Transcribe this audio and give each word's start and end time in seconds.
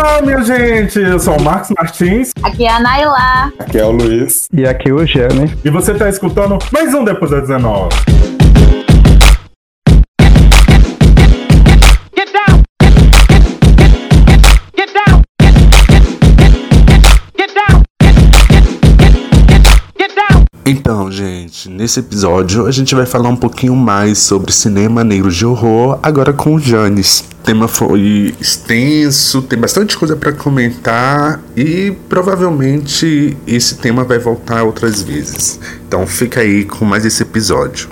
Olá, 0.00 0.22
minha 0.22 0.42
gente! 0.42 0.98
Eu 0.98 1.20
sou 1.20 1.36
o 1.36 1.42
Marcos 1.42 1.68
Martins. 1.76 2.30
Aqui 2.42 2.64
é 2.64 2.70
a 2.70 2.80
Naila. 2.80 3.52
Aqui 3.58 3.78
é 3.78 3.84
o 3.84 3.90
Luiz. 3.90 4.48
E 4.50 4.66
aqui 4.66 4.88
é 4.88 4.94
o 4.94 5.04
Jane. 5.04 5.54
E 5.62 5.68
você 5.68 5.92
está 5.92 6.08
escutando 6.08 6.58
mais 6.72 6.94
um 6.94 7.04
Depois 7.04 7.30
da 7.30 7.40
19. 7.40 8.29
Então, 20.72 21.10
gente, 21.10 21.68
nesse 21.68 21.98
episódio 21.98 22.64
a 22.64 22.70
gente 22.70 22.94
vai 22.94 23.04
falar 23.04 23.28
um 23.28 23.34
pouquinho 23.34 23.74
mais 23.74 24.18
sobre 24.18 24.52
cinema 24.52 25.02
negro 25.02 25.28
de 25.28 25.44
horror, 25.44 25.98
agora 26.00 26.32
com 26.32 26.54
o 26.54 26.60
Janis. 26.60 27.24
O 27.40 27.44
tema 27.44 27.66
foi 27.66 28.32
extenso, 28.40 29.42
tem 29.42 29.58
bastante 29.58 29.98
coisa 29.98 30.14
para 30.14 30.30
comentar 30.30 31.42
e 31.56 31.90
provavelmente 32.08 33.36
esse 33.48 33.78
tema 33.78 34.04
vai 34.04 34.20
voltar 34.20 34.62
outras 34.62 35.02
vezes. 35.02 35.58
Então 35.88 36.06
fica 36.06 36.38
aí 36.38 36.64
com 36.64 36.84
mais 36.84 37.04
esse 37.04 37.24
episódio. 37.24 37.88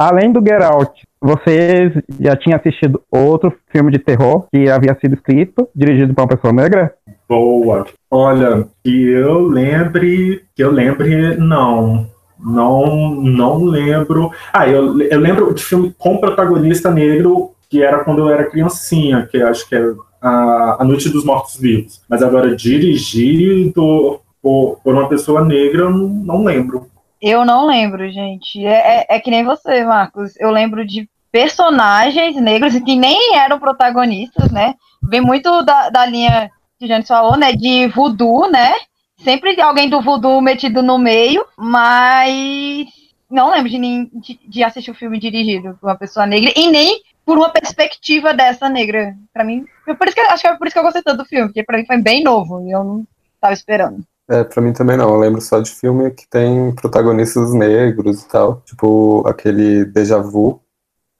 Além 0.00 0.32
do 0.32 0.40
Get 0.40 0.62
Out, 0.62 1.06
vocês 1.20 1.92
já 2.18 2.34
tinham 2.34 2.58
assistido 2.58 3.02
outro 3.10 3.52
filme 3.70 3.92
de 3.92 3.98
terror 3.98 4.46
que 4.50 4.66
havia 4.66 4.96
sido 4.98 5.14
escrito, 5.14 5.68
dirigido 5.76 6.14
por 6.14 6.22
uma 6.22 6.28
pessoa 6.28 6.54
negra? 6.54 6.94
Boa. 7.28 7.84
Olha, 8.10 8.66
que 8.82 9.10
eu 9.10 9.42
lembre, 9.42 10.42
que 10.56 10.64
eu 10.64 10.70
lembre, 10.70 11.36
não. 11.36 12.08
Não, 12.38 13.14
não 13.14 13.62
lembro. 13.62 14.30
Ah, 14.50 14.66
eu, 14.66 14.98
eu 15.02 15.20
lembro 15.20 15.52
de 15.52 15.62
filme 15.62 15.94
com 15.98 16.16
protagonista 16.16 16.90
negro, 16.90 17.50
que 17.68 17.82
era 17.82 18.02
quando 18.02 18.20
eu 18.20 18.30
era 18.30 18.48
criancinha, 18.50 19.28
que 19.30 19.36
acho 19.42 19.68
que 19.68 19.76
é 19.76 19.84
a, 20.22 20.78
a 20.80 20.84
Noite 20.86 21.10
dos 21.10 21.26
Mortos 21.26 21.58
Vivos. 21.58 22.00
Mas 22.08 22.22
agora, 22.22 22.56
dirigido 22.56 24.18
por, 24.40 24.80
por 24.82 24.94
uma 24.94 25.10
pessoa 25.10 25.44
negra, 25.44 25.90
não, 25.90 26.08
não 26.08 26.42
lembro. 26.42 26.86
Eu 27.20 27.44
não 27.44 27.66
lembro, 27.66 28.10
gente. 28.10 28.64
É, 28.64 29.00
é, 29.00 29.06
é, 29.16 29.20
que 29.20 29.30
nem 29.30 29.44
você, 29.44 29.84
Marcos. 29.84 30.34
Eu 30.38 30.50
lembro 30.50 30.86
de 30.86 31.08
personagens 31.30 32.36
negros 32.36 32.74
que 32.80 32.96
nem 32.96 33.36
eram 33.36 33.58
protagonistas, 33.58 34.50
né? 34.50 34.74
Vem 35.02 35.20
muito 35.20 35.62
da, 35.62 35.90
da 35.90 36.06
linha 36.06 36.50
que 36.78 36.84
a 36.86 36.96
gente 36.96 37.06
falou, 37.06 37.36
né? 37.36 37.52
De 37.52 37.88
voodoo, 37.88 38.50
né? 38.50 38.72
Sempre 39.18 39.60
alguém 39.60 39.88
do 39.88 40.00
voodoo 40.00 40.40
metido 40.40 40.82
no 40.82 40.98
meio, 40.98 41.44
mas 41.58 42.86
não 43.30 43.50
lembro 43.50 43.70
de, 43.70 43.78
de, 43.78 44.40
de 44.48 44.64
assistir 44.64 44.90
o 44.90 44.94
um 44.94 44.96
filme 44.96 45.20
dirigido 45.20 45.76
por 45.78 45.88
uma 45.88 45.96
pessoa 45.96 46.26
negra 46.26 46.52
e 46.56 46.70
nem 46.70 47.02
por 47.24 47.36
uma 47.36 47.50
perspectiva 47.50 48.32
dessa 48.32 48.68
negra. 48.68 49.14
Para 49.32 49.44
mim, 49.44 49.66
por 49.84 50.06
isso 50.06 50.14
que 50.14 50.20
acho 50.22 50.42
que 50.42 50.48
é 50.48 50.56
por 50.56 50.66
isso 50.66 50.74
que 50.74 50.78
eu 50.80 50.82
gostei 50.82 51.02
tanto 51.02 51.18
do 51.18 51.28
filme, 51.28 51.48
porque 51.48 51.62
para 51.62 51.78
mim 51.78 51.86
foi 51.86 51.98
bem 51.98 52.24
novo 52.24 52.66
e 52.66 52.70
eu 52.70 52.82
não 52.82 53.06
estava 53.34 53.52
esperando. 53.52 54.02
É, 54.30 54.44
pra 54.44 54.62
mim 54.62 54.72
também 54.72 54.96
não. 54.96 55.12
Eu 55.12 55.18
lembro 55.18 55.40
só 55.40 55.58
de 55.58 55.72
filme 55.72 56.08
que 56.12 56.24
tem 56.28 56.72
protagonistas 56.72 57.52
negros 57.52 58.22
e 58.22 58.28
tal. 58.28 58.62
Tipo 58.64 59.26
aquele 59.26 59.84
Deja 59.84 60.18
Vu. 60.18 60.62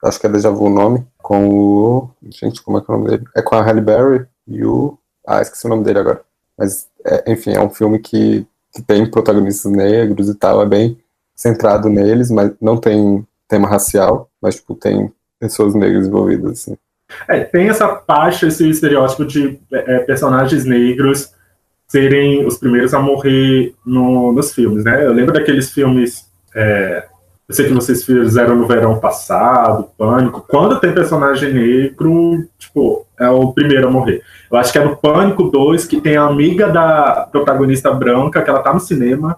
Acho 0.01 0.17
que 0.17 0.27
é 0.27 0.29
Deja 0.29 0.49
Vu 0.49 0.67
o 0.67 0.69
nome. 0.69 1.05
Com 1.17 1.49
o. 1.49 2.09
Gente, 2.29 2.63
como 2.63 2.77
é 2.77 2.81
que 2.81 2.89
é 2.89 2.93
o 2.93 2.97
nome 2.97 3.09
dele? 3.09 3.25
É 3.35 3.41
com 3.41 3.53
a 3.55 3.61
Halle 3.61 3.81
Berry 3.81 4.25
e 4.47 4.63
o. 4.63 4.97
Ah, 5.27 5.41
esqueci 5.41 5.65
o 5.65 5.69
nome 5.69 5.83
dele 5.83 5.99
agora. 5.99 6.21
Mas, 6.57 6.87
é, 7.05 7.33
enfim, 7.33 7.51
é 7.53 7.61
um 7.61 7.69
filme 7.69 7.99
que, 7.99 8.47
que 8.73 8.81
tem 8.81 9.09
protagonistas 9.11 9.69
negros 9.69 10.29
e 10.29 10.35
tal. 10.35 10.61
É 10.61 10.65
bem 10.65 10.97
centrado 11.35 11.89
neles, 11.89 12.31
mas 12.31 12.53
não 12.61 12.77
tem 12.77 13.27
tema 13.45 13.67
racial. 13.67 14.29
Mas, 14.41 14.55
tipo, 14.55 14.73
tem 14.73 15.11
pessoas 15.37 15.75
negras 15.75 16.07
envolvidas, 16.07 16.51
assim. 16.51 16.77
É, 17.27 17.43
tem 17.43 17.67
essa 17.67 17.89
parte, 17.89 18.45
esse 18.45 18.69
estereótipo 18.69 19.25
de 19.25 19.59
é, 19.69 19.99
personagens 19.99 20.63
negros 20.63 21.33
serem 21.91 22.45
os 22.45 22.57
primeiros 22.57 22.93
a 22.93 23.01
morrer 23.01 23.75
no, 23.85 24.31
nos 24.31 24.53
filmes, 24.53 24.85
né? 24.85 25.05
Eu 25.05 25.11
lembro 25.11 25.33
daqueles 25.33 25.71
filmes, 25.71 26.25
é, 26.55 27.05
eu 27.49 27.53
sei 27.53 27.67
que 27.67 27.73
vocês 27.73 28.05
fizeram 28.05 28.55
no 28.55 28.65
verão 28.65 28.97
passado, 28.97 29.89
Pânico, 29.97 30.45
quando 30.47 30.79
tem 30.79 30.93
personagem 30.93 31.53
negro, 31.53 32.47
tipo, 32.57 33.05
é 33.19 33.29
o 33.29 33.51
primeiro 33.51 33.89
a 33.89 33.91
morrer. 33.91 34.21
Eu 34.49 34.57
acho 34.57 34.71
que 34.71 34.79
é 34.79 34.85
no 34.85 34.95
Pânico 34.95 35.51
2 35.51 35.83
que 35.85 35.99
tem 35.99 36.15
a 36.15 36.23
amiga 36.23 36.69
da 36.69 37.27
protagonista 37.29 37.93
branca, 37.93 38.41
que 38.41 38.49
ela 38.49 38.63
tá 38.63 38.73
no 38.73 38.79
cinema, 38.79 39.35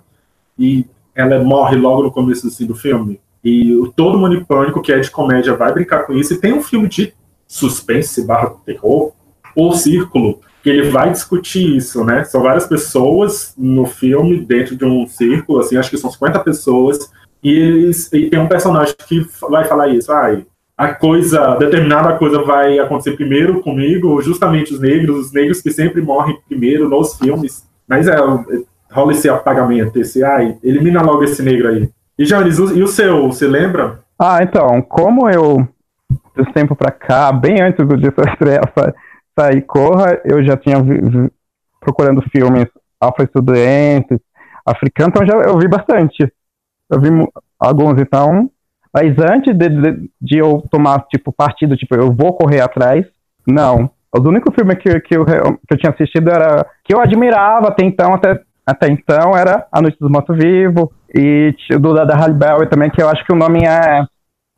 e 0.55 0.85
ela 1.15 1.43
morre 1.43 1.75
logo 1.75 2.03
no 2.03 2.11
começo 2.11 2.45
assim, 2.45 2.67
do 2.67 2.75
filme. 2.75 3.19
E 3.43 3.75
o 3.75 3.91
Todo 3.91 4.19
Mundo 4.19 4.35
em 4.35 4.45
Pânico, 4.45 4.79
que 4.79 4.93
é 4.93 4.99
de 4.99 5.09
comédia, 5.09 5.55
vai 5.55 5.73
brincar 5.73 6.05
com 6.05 6.13
isso. 6.13 6.35
E 6.35 6.37
tem 6.37 6.53
um 6.53 6.61
filme 6.61 6.87
de 6.87 7.15
suspense 7.47 8.27
barra 8.27 8.51
terror, 8.63 9.11
O 9.55 9.73
Círculo, 9.73 10.39
que 10.63 10.69
ele 10.69 10.89
vai 10.89 11.11
discutir 11.11 11.75
isso, 11.75 12.05
né? 12.05 12.23
São 12.23 12.41
várias 12.41 12.65
pessoas 12.65 13.53
no 13.57 13.85
filme, 13.85 14.45
dentro 14.45 14.77
de 14.77 14.85
um 14.85 15.05
círculo, 15.05 15.59
assim, 15.59 15.75
acho 15.75 15.89
que 15.89 15.97
são 15.97 16.09
50 16.09 16.39
pessoas, 16.39 17.11
e, 17.43 17.51
eles, 17.51 18.11
e 18.13 18.29
tem 18.29 18.39
um 18.39 18.47
personagem 18.47 18.95
que 19.05 19.27
vai 19.49 19.65
falar 19.65 19.89
isso, 19.89 20.09
ah, 20.13 20.41
a 20.77 20.93
coisa, 20.93 21.55
determinada 21.55 22.17
coisa 22.17 22.41
vai 22.41 22.79
acontecer 22.79 23.11
primeiro 23.17 23.61
comigo, 23.61 24.21
justamente 24.21 24.73
os 24.73 24.79
negros, 24.79 25.27
os 25.27 25.33
negros 25.33 25.61
que 25.61 25.69
sempre 25.69 26.01
morrem 26.01 26.39
primeiro 26.47 26.87
nos 26.87 27.17
filmes, 27.17 27.67
mas 27.85 28.07
é, 28.07 28.15
rola 28.89 29.11
esse 29.11 29.27
apagamento, 29.27 29.99
esse, 29.99 30.23
ai, 30.23 30.57
elimina 30.63 31.01
logo 31.01 31.25
esse 31.25 31.43
negro 31.43 31.67
aí. 31.67 31.89
E 32.17 32.25
Janis, 32.25 32.57
e 32.57 32.81
o 32.81 32.87
seu, 32.87 33.27
você 33.27 33.47
lembra? 33.47 33.99
Ah, 34.17 34.41
então, 34.41 34.81
como 34.81 35.29
eu, 35.29 35.67
desse 36.35 36.53
tempo 36.53 36.73
pra 36.73 36.91
cá, 36.91 37.33
bem 37.33 37.61
antes 37.61 37.85
do 37.85 37.97
dia 37.97 38.11
da 38.11 38.31
estreia, 38.31 38.61
sair 39.37 39.61
Corra, 39.61 40.21
eu 40.25 40.43
já 40.43 40.57
tinha 40.57 40.81
vi, 40.81 41.01
vi, 41.01 41.31
procurando 41.79 42.21
filmes 42.29 42.67
afro-estudantes, 42.99 44.19
africanos, 44.65 45.13
então 45.15 45.27
já 45.27 45.49
eu 45.49 45.57
vi 45.59 45.67
bastante. 45.67 46.31
Eu 46.89 47.01
vi 47.01 47.09
alguns, 47.59 47.99
então. 47.99 48.49
Mas 48.93 49.17
antes 49.17 49.55
de, 49.57 49.69
de, 49.69 50.09
de, 50.21 50.37
eu 50.37 50.63
tomar, 50.69 51.05
tipo, 51.07 51.31
partido, 51.31 51.75
tipo, 51.75 51.95
eu 51.95 52.11
vou 52.11 52.33
correr 52.33 52.61
atrás, 52.61 53.05
não. 53.47 53.89
Os 54.15 54.23
únicos 54.23 54.53
filmes 54.53 54.77
que, 54.77 54.99
que, 55.01 55.17
eu, 55.17 55.25
que 55.25 55.73
eu 55.73 55.77
tinha 55.77 55.91
assistido 55.91 56.29
era. 56.29 56.65
que 56.83 56.93
eu 56.93 57.01
admirava 57.01 57.69
até 57.69 57.83
então, 57.83 58.13
até, 58.13 58.39
até 58.65 58.87
então, 58.87 59.35
era 59.35 59.67
A 59.71 59.81
Noite 59.81 59.97
dos 59.99 60.11
Mortos 60.11 60.37
Vivos, 60.37 60.89
e 61.13 61.55
do 61.79 61.93
da 61.93 62.15
Halle 62.15 62.35
Berry 62.35 62.69
também, 62.69 62.91
que 62.91 63.01
eu 63.01 63.09
acho 63.09 63.25
que 63.25 63.33
o 63.33 63.35
nome 63.37 63.65
é. 63.65 64.05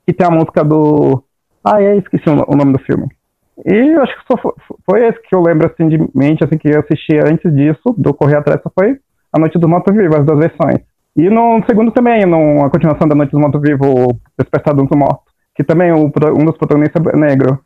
que 0.05 0.13
tem 0.13 0.27
a 0.27 0.31
música 0.31 0.63
do. 0.63 1.23
Ah, 1.63 1.81
é, 1.81 1.95
esqueci 1.97 2.29
o, 2.29 2.43
o 2.47 2.55
nome 2.55 2.73
do 2.73 2.79
filme. 2.79 3.07
E 3.63 3.93
eu 3.93 4.01
acho 4.01 4.13
que 4.15 4.27
só 4.27 4.37
foi, 4.37 4.51
foi, 4.89 5.07
esse 5.07 5.21
que 5.21 5.33
eu 5.33 5.41
lembro 5.41 5.67
assim 5.67 5.87
de 5.87 5.97
mente, 6.13 6.43
assim, 6.43 6.57
que 6.57 6.67
eu 6.67 6.79
assisti 6.79 7.17
antes 7.17 7.53
disso, 7.55 7.95
do 7.97 8.13
Correr 8.13 8.37
Atrás, 8.37 8.61
só 8.61 8.71
foi 8.77 8.97
A 9.31 9.39
Noite 9.39 9.57
do 9.57 9.69
Moto 9.69 9.93
Vivo, 9.93 10.17
as 10.17 10.25
duas 10.25 10.39
versões. 10.39 10.79
E 11.15 11.29
no 11.29 11.63
segundo 11.65 11.91
também, 11.91 12.25
numa 12.25 12.69
continuação 12.69 13.07
da 13.07 13.15
Noite 13.15 13.31
do 13.31 13.39
Moto 13.39 13.59
Vivo, 13.59 14.19
Despertar 14.37 14.73
dos 14.73 14.89
Mortos, 14.89 15.33
que 15.55 15.63
também 15.63 15.93
um, 15.93 16.05
um 16.05 16.45
dos 16.45 16.57
protagonistas 16.57 17.05
é 17.05 17.15
negro. 17.15 17.59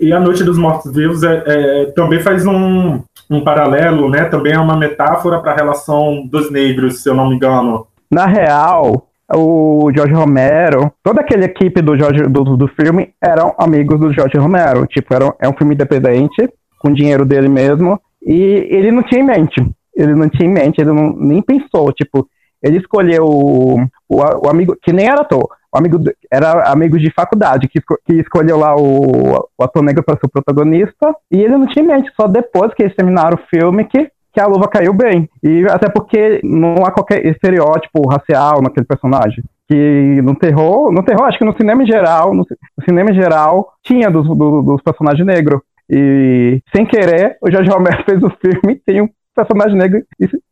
E 0.00 0.12
A 0.12 0.18
Noite 0.18 0.42
dos 0.42 0.58
Mortos 0.58 0.92
Vivos 0.92 1.22
é, 1.22 1.44
é, 1.46 1.86
também 1.92 2.18
faz 2.18 2.44
um, 2.44 3.00
um 3.30 3.44
paralelo, 3.44 4.10
né? 4.10 4.24
Também 4.24 4.52
é 4.52 4.58
uma 4.58 4.76
metáfora 4.76 5.40
para 5.40 5.52
a 5.52 5.56
relação 5.56 6.26
dos 6.26 6.50
negros, 6.50 7.02
se 7.02 7.08
eu 7.08 7.14
não 7.14 7.28
me 7.28 7.36
engano. 7.36 7.86
Na 8.10 8.26
real, 8.26 9.08
o 9.34 9.90
Jorge 9.94 10.12
Romero, 10.12 10.92
toda 11.02 11.20
aquela 11.20 11.44
equipe 11.44 11.80
do, 11.80 11.96
Jorge, 11.96 12.22
do, 12.24 12.56
do 12.56 12.68
filme 12.68 13.14
eram 13.20 13.54
amigos 13.58 13.98
do 13.98 14.12
Jorge 14.12 14.36
Romero. 14.38 14.86
Tipo, 14.86 15.14
era, 15.14 15.34
é 15.40 15.48
um 15.48 15.54
filme 15.54 15.74
independente, 15.74 16.48
com 16.78 16.92
dinheiro 16.92 17.24
dele 17.24 17.48
mesmo, 17.48 18.00
e 18.24 18.66
ele 18.70 18.90
não 18.90 19.02
tinha 19.02 19.20
em 19.20 19.26
mente. 19.26 19.64
Ele 19.96 20.14
não 20.14 20.28
tinha 20.28 20.48
em 20.48 20.52
mente, 20.52 20.80
ele 20.80 20.92
não, 20.92 21.14
nem 21.16 21.42
pensou. 21.42 21.92
Tipo, 21.92 22.28
ele 22.62 22.78
escolheu 22.78 23.24
o, 23.24 23.80
o, 24.08 24.16
o 24.44 24.48
amigo, 24.48 24.76
que 24.82 24.92
nem 24.92 25.06
era 25.06 25.22
ator, 25.22 25.48
o 25.72 25.78
amigo, 25.78 25.98
era 26.30 26.70
amigo 26.70 26.98
de 26.98 27.10
faculdade, 27.12 27.66
que, 27.68 27.80
que 27.80 28.20
escolheu 28.20 28.58
lá 28.58 28.76
o, 28.76 29.48
o 29.58 29.64
ator 29.64 29.82
negro 29.82 30.04
para 30.04 30.16
ser 30.16 30.26
o 30.26 30.30
protagonista, 30.30 31.16
e 31.30 31.40
ele 31.40 31.56
não 31.56 31.66
tinha 31.66 31.84
em 31.84 31.88
mente, 31.88 32.12
só 32.14 32.28
depois 32.28 32.74
que 32.74 32.82
eles 32.82 32.94
terminaram 32.94 33.38
o 33.38 33.48
filme 33.48 33.84
que 33.86 34.10
que 34.32 34.40
a 34.40 34.46
luva 34.46 34.68
caiu 34.68 34.94
bem. 34.94 35.28
E 35.42 35.64
até 35.70 35.88
porque 35.88 36.40
não 36.42 36.84
há 36.84 36.90
qualquer 36.90 37.24
estereótipo 37.26 38.08
racial 38.08 38.62
naquele 38.62 38.86
personagem. 38.86 39.44
Que 39.68 40.20
no 40.22 40.34
terror, 40.34 40.90
no 40.90 41.02
terror, 41.02 41.26
acho 41.26 41.38
que 41.38 41.44
no 41.44 41.56
cinema 41.56 41.82
em 41.82 41.86
geral, 41.86 42.34
no, 42.34 42.44
cinema 42.84 43.10
em 43.10 43.14
geral, 43.14 43.72
tinha 43.82 44.10
dos, 44.10 44.26
do, 44.26 44.62
dos 44.62 44.82
personagens 44.82 45.26
negros. 45.26 45.60
E 45.88 46.62
sem 46.74 46.86
querer, 46.86 47.36
o 47.42 47.50
Jorge 47.50 47.70
Romero 47.70 48.02
fez 48.08 48.22
o 48.22 48.30
filme 48.30 48.74
e 48.74 48.76
tem 48.76 49.02
um 49.02 49.08
personagem 49.34 49.76
negro 49.76 50.02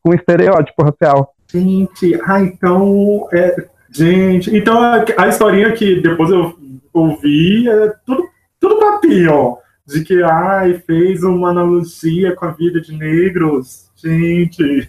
com 0.03 0.15
estereótipo 0.15 0.85
racial. 0.85 1.35
Gente, 1.51 2.19
ah, 2.27 2.41
então. 2.41 3.27
É, 3.33 3.57
gente, 3.91 4.57
então 4.57 4.79
a 5.17 5.29
historinha 5.29 5.73
que 5.73 6.01
depois 6.01 6.31
eu 6.31 6.55
ouvi 6.93 7.69
é 7.69 7.93
tudo, 8.07 8.29
tudo 8.61 8.79
papinho 8.79 9.59
de 9.93 10.05
que 10.05 10.23
ai, 10.23 10.75
fez 10.87 11.23
uma 11.23 11.51
analogia 11.51 12.35
com 12.35 12.47
a 12.47 12.51
vida 12.51 12.81
de 12.81 12.97
negros. 12.97 13.91
Gente. 13.97 14.87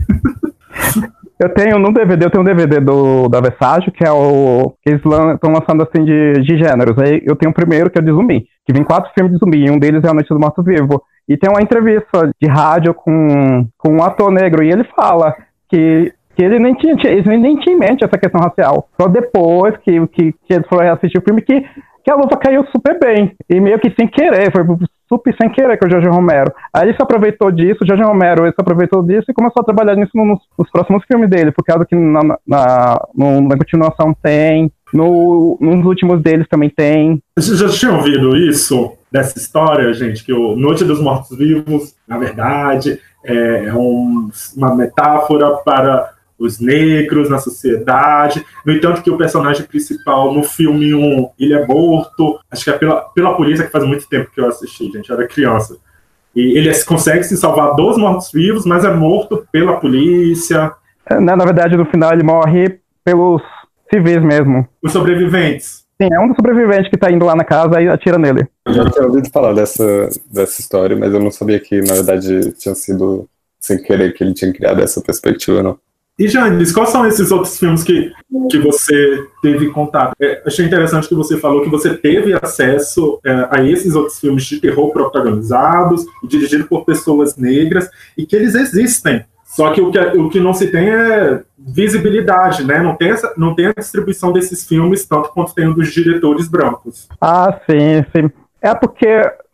Eu 1.40 1.50
tenho 1.50 1.80
no 1.80 1.92
DVD, 1.92 2.26
eu 2.26 2.30
tenho 2.30 2.44
um 2.44 2.46
DVD 2.46 2.80
do, 2.80 3.28
da 3.28 3.42
Versátil, 3.42 3.92
que 3.92 4.06
é 4.06 4.12
o. 4.12 4.76
que 4.84 4.92
eles 4.92 5.02
estão 5.02 5.52
lançando 5.52 5.82
assim 5.82 6.06
de, 6.06 6.34
de 6.34 6.58
gêneros. 6.58 6.96
Aí 7.00 7.22
eu 7.26 7.36
tenho 7.36 7.52
o 7.52 7.56
primeiro, 7.56 7.90
que 7.90 7.98
é 7.98 8.02
de 8.02 8.12
zumbi, 8.12 8.46
que 8.64 8.72
vem 8.72 8.84
quatro 8.84 9.12
filmes 9.16 9.34
de 9.34 9.40
zumbi, 9.40 9.66
e 9.66 9.72
um 9.72 9.80
deles 9.80 10.04
é 10.04 10.08
A 10.08 10.14
Noite 10.14 10.30
do 10.30 10.40
Morto 10.40 10.62
Vivo. 10.62 11.02
E 11.28 11.36
tem 11.36 11.50
uma 11.50 11.62
entrevista 11.62 12.30
de 12.40 12.48
rádio 12.48 12.94
com, 12.94 13.68
com 13.76 13.94
um 13.94 14.04
ator 14.04 14.32
negro, 14.32 14.64
e 14.64 14.72
ele 14.72 14.84
fala 14.96 15.36
que 15.68 16.14
que 16.36 16.44
ele 16.44 16.60
nem 16.60 16.74
tinha, 16.76 16.96
ele 17.06 17.38
nem 17.38 17.58
tinha 17.58 17.76
em 17.76 17.80
mente 17.80 18.04
essa 18.04 18.18
questão 18.18 18.42
racial. 18.42 18.90
Só 19.00 19.08
depois 19.08 19.76
que, 19.78 20.08
que, 20.08 20.32
que 20.32 20.54
ele 20.54 20.64
foi 20.68 20.88
assistir 20.88 21.18
o 21.18 21.24
filme 21.24 21.42
que, 21.42 21.64
que 22.04 22.12
a 22.12 22.16
luva 22.16 22.38
caiu 22.38 22.66
super 22.76 23.00
bem. 23.00 23.36
E 23.50 23.60
meio 23.60 23.80
que 23.80 23.94
sem 23.98 24.08
querer, 24.08 24.52
foi 24.52 24.64
super 25.08 25.36
sem 25.40 25.50
querer 25.50 25.78
com 25.78 25.88
o 25.88 25.90
Jorge 25.92 26.08
Romero. 26.08 26.54
Aí 26.74 26.88
ele 26.88 26.96
se 26.96 27.04
aproveitou 27.04 27.52
disso, 27.52 27.84
o 27.84 27.88
Jorge 27.88 28.04
Romero 28.04 28.46
ele 28.46 28.54
se 28.54 28.62
aproveitou 28.62 29.04
disso 29.04 29.26
e 29.30 29.34
começou 29.34 29.62
a 29.62 29.66
trabalhar 29.66 29.96
nisso 29.96 30.12
nos, 30.16 30.40
nos 30.58 30.70
próximos 30.72 31.04
filmes 31.06 31.30
dele, 31.30 31.52
por 31.52 31.64
causa 31.66 31.86
que 31.86 31.96
na, 31.96 32.22
na, 32.48 33.08
na 33.16 33.58
continuação 33.58 34.16
tem, 34.22 34.72
no, 34.94 35.58
nos 35.60 35.86
últimos 35.86 36.22
deles 36.22 36.48
também 36.50 36.70
tem. 36.70 37.22
Vocês 37.38 37.60
já 37.60 37.70
tinham 37.70 37.98
ouvido 37.98 38.36
isso? 38.38 38.94
Dessa 39.12 39.38
história, 39.38 39.94
gente, 39.94 40.24
que 40.24 40.32
o 40.32 40.56
Noite 40.56 40.86
dos 40.86 41.02
Mortos 41.02 41.38
Vivos, 41.38 41.94
na 42.08 42.18
verdade, 42.18 42.98
é 43.26 43.74
um, 43.74 44.30
uma 44.56 44.74
metáfora 44.74 45.58
para 45.58 46.12
os 46.42 46.60
negros 46.60 47.30
na 47.30 47.38
sociedade. 47.38 48.44
No 48.66 48.74
entanto, 48.74 49.04
que 49.04 49.12
o 49.12 49.18
personagem 49.18 49.66
principal 49.66 50.34
no 50.34 50.44
filme 50.44 50.94
1, 50.94 51.30
ele 51.40 51.54
é 51.54 51.66
morto. 51.66 52.40
Acho 52.50 52.64
que 52.64 52.70
é 52.72 52.74
pela, 52.74 53.02
pela 53.02 53.36
polícia, 53.36 53.66
que 53.66 53.72
faz 53.72 53.86
muito 53.86 54.10
tempo 54.10 54.32
que 54.34 54.42
eu 54.42 54.48
assisti, 54.48 54.92
gente, 54.92 55.10
eu 55.10 55.16
era 55.16 55.28
criança. 55.28 55.78
E 56.36 56.58
ele 56.58 56.74
consegue 56.84 57.24
se 57.24 57.38
salvar 57.38 57.76
dos 57.76 57.98
mortos-vivos, 57.98 58.66
mas 58.66 58.84
é 58.84 58.92
morto 58.92 59.46
pela 59.52 59.80
polícia. 59.80 60.72
É, 61.06 61.20
na, 61.20 61.36
na 61.36 61.46
verdade, 61.46 61.78
no 61.78 61.86
final 61.86 62.12
ele 62.12 62.24
morre 62.24 62.80
pelos 63.04 63.42
civis 63.94 64.24
mesmo. 64.24 64.68
Os 64.82 64.92
sobreviventes. 64.92 65.82
Sim, 66.02 66.10
é 66.12 66.20
um 66.20 66.28
dos 66.28 66.36
sobreviventes 66.36 66.90
que 66.90 66.98
tá 66.98 67.12
indo 67.12 67.26
lá 67.26 67.36
na 67.36 67.44
casa 67.44 67.80
e 67.80 67.88
atira 67.88 68.18
nele. 68.18 68.48
Eu 68.66 68.74
já 68.74 68.90
tinha 68.90 69.06
ouvido 69.06 69.30
falar 69.30 69.54
dessa, 69.54 70.10
dessa 70.32 70.60
história, 70.60 70.98
mas 70.98 71.14
eu 71.14 71.20
não 71.20 71.30
sabia 71.30 71.60
que, 71.60 71.80
na 71.82 71.94
verdade, 71.94 72.54
tinha 72.54 72.74
sido 72.74 73.30
sem 73.60 73.78
querer 73.78 74.14
que 74.14 74.24
ele 74.24 74.34
tinha 74.34 74.52
criado 74.52 74.82
essa 74.82 75.00
perspectiva, 75.02 75.62
não. 75.62 75.78
E 76.20 76.28
Janis, 76.28 76.72
quais 76.72 76.90
são 76.90 77.06
esses 77.08 77.32
outros 77.32 77.58
filmes 77.58 77.84
que, 77.84 78.12
que 78.50 78.60
você 78.60 79.28
teve 79.42 79.70
contato? 79.70 80.14
É, 80.22 80.44
achei 80.46 80.66
interessante 80.66 81.08
que 81.08 81.16
você 81.16 81.38
falou 81.38 81.64
que 81.64 81.70
você 81.70 81.96
teve 81.96 82.34
acesso 82.34 83.20
é, 83.26 83.48
a 83.50 83.64
esses 83.64 83.96
outros 83.96 84.20
filmes 84.20 84.44
de 84.44 84.60
terror 84.60 84.92
protagonizados 84.92 86.06
dirigidos 86.24 86.68
por 86.68 86.86
pessoas 86.86 87.38
negras 87.38 87.90
e 88.18 88.26
que 88.26 88.36
eles 88.36 88.54
existem. 88.56 89.26
Só 89.46 89.72
que 89.74 89.82
o 89.82 89.92
que, 89.92 90.00
o 90.00 90.30
que 90.30 90.40
não 90.40 90.54
se 90.54 90.72
tem 90.72 90.90
é 90.90 91.44
visibilidade, 91.58 92.66
né? 92.66 92.80
Não 92.82 92.96
tem, 92.96 93.10
essa, 93.10 93.34
não 93.36 93.54
tem 93.54 93.68
a 93.68 93.74
distribuição 93.74 94.32
desses 94.32 94.66
filmes 94.66 95.06
tanto 95.06 95.30
quanto 95.30 95.54
tem 95.54 95.74
dos 95.74 95.92
diretores 95.92 96.48
brancos. 96.48 97.08
Ah, 97.20 97.60
sim, 97.70 98.06
sim. 98.16 98.32
É 98.62 98.74
porque 98.74 99.08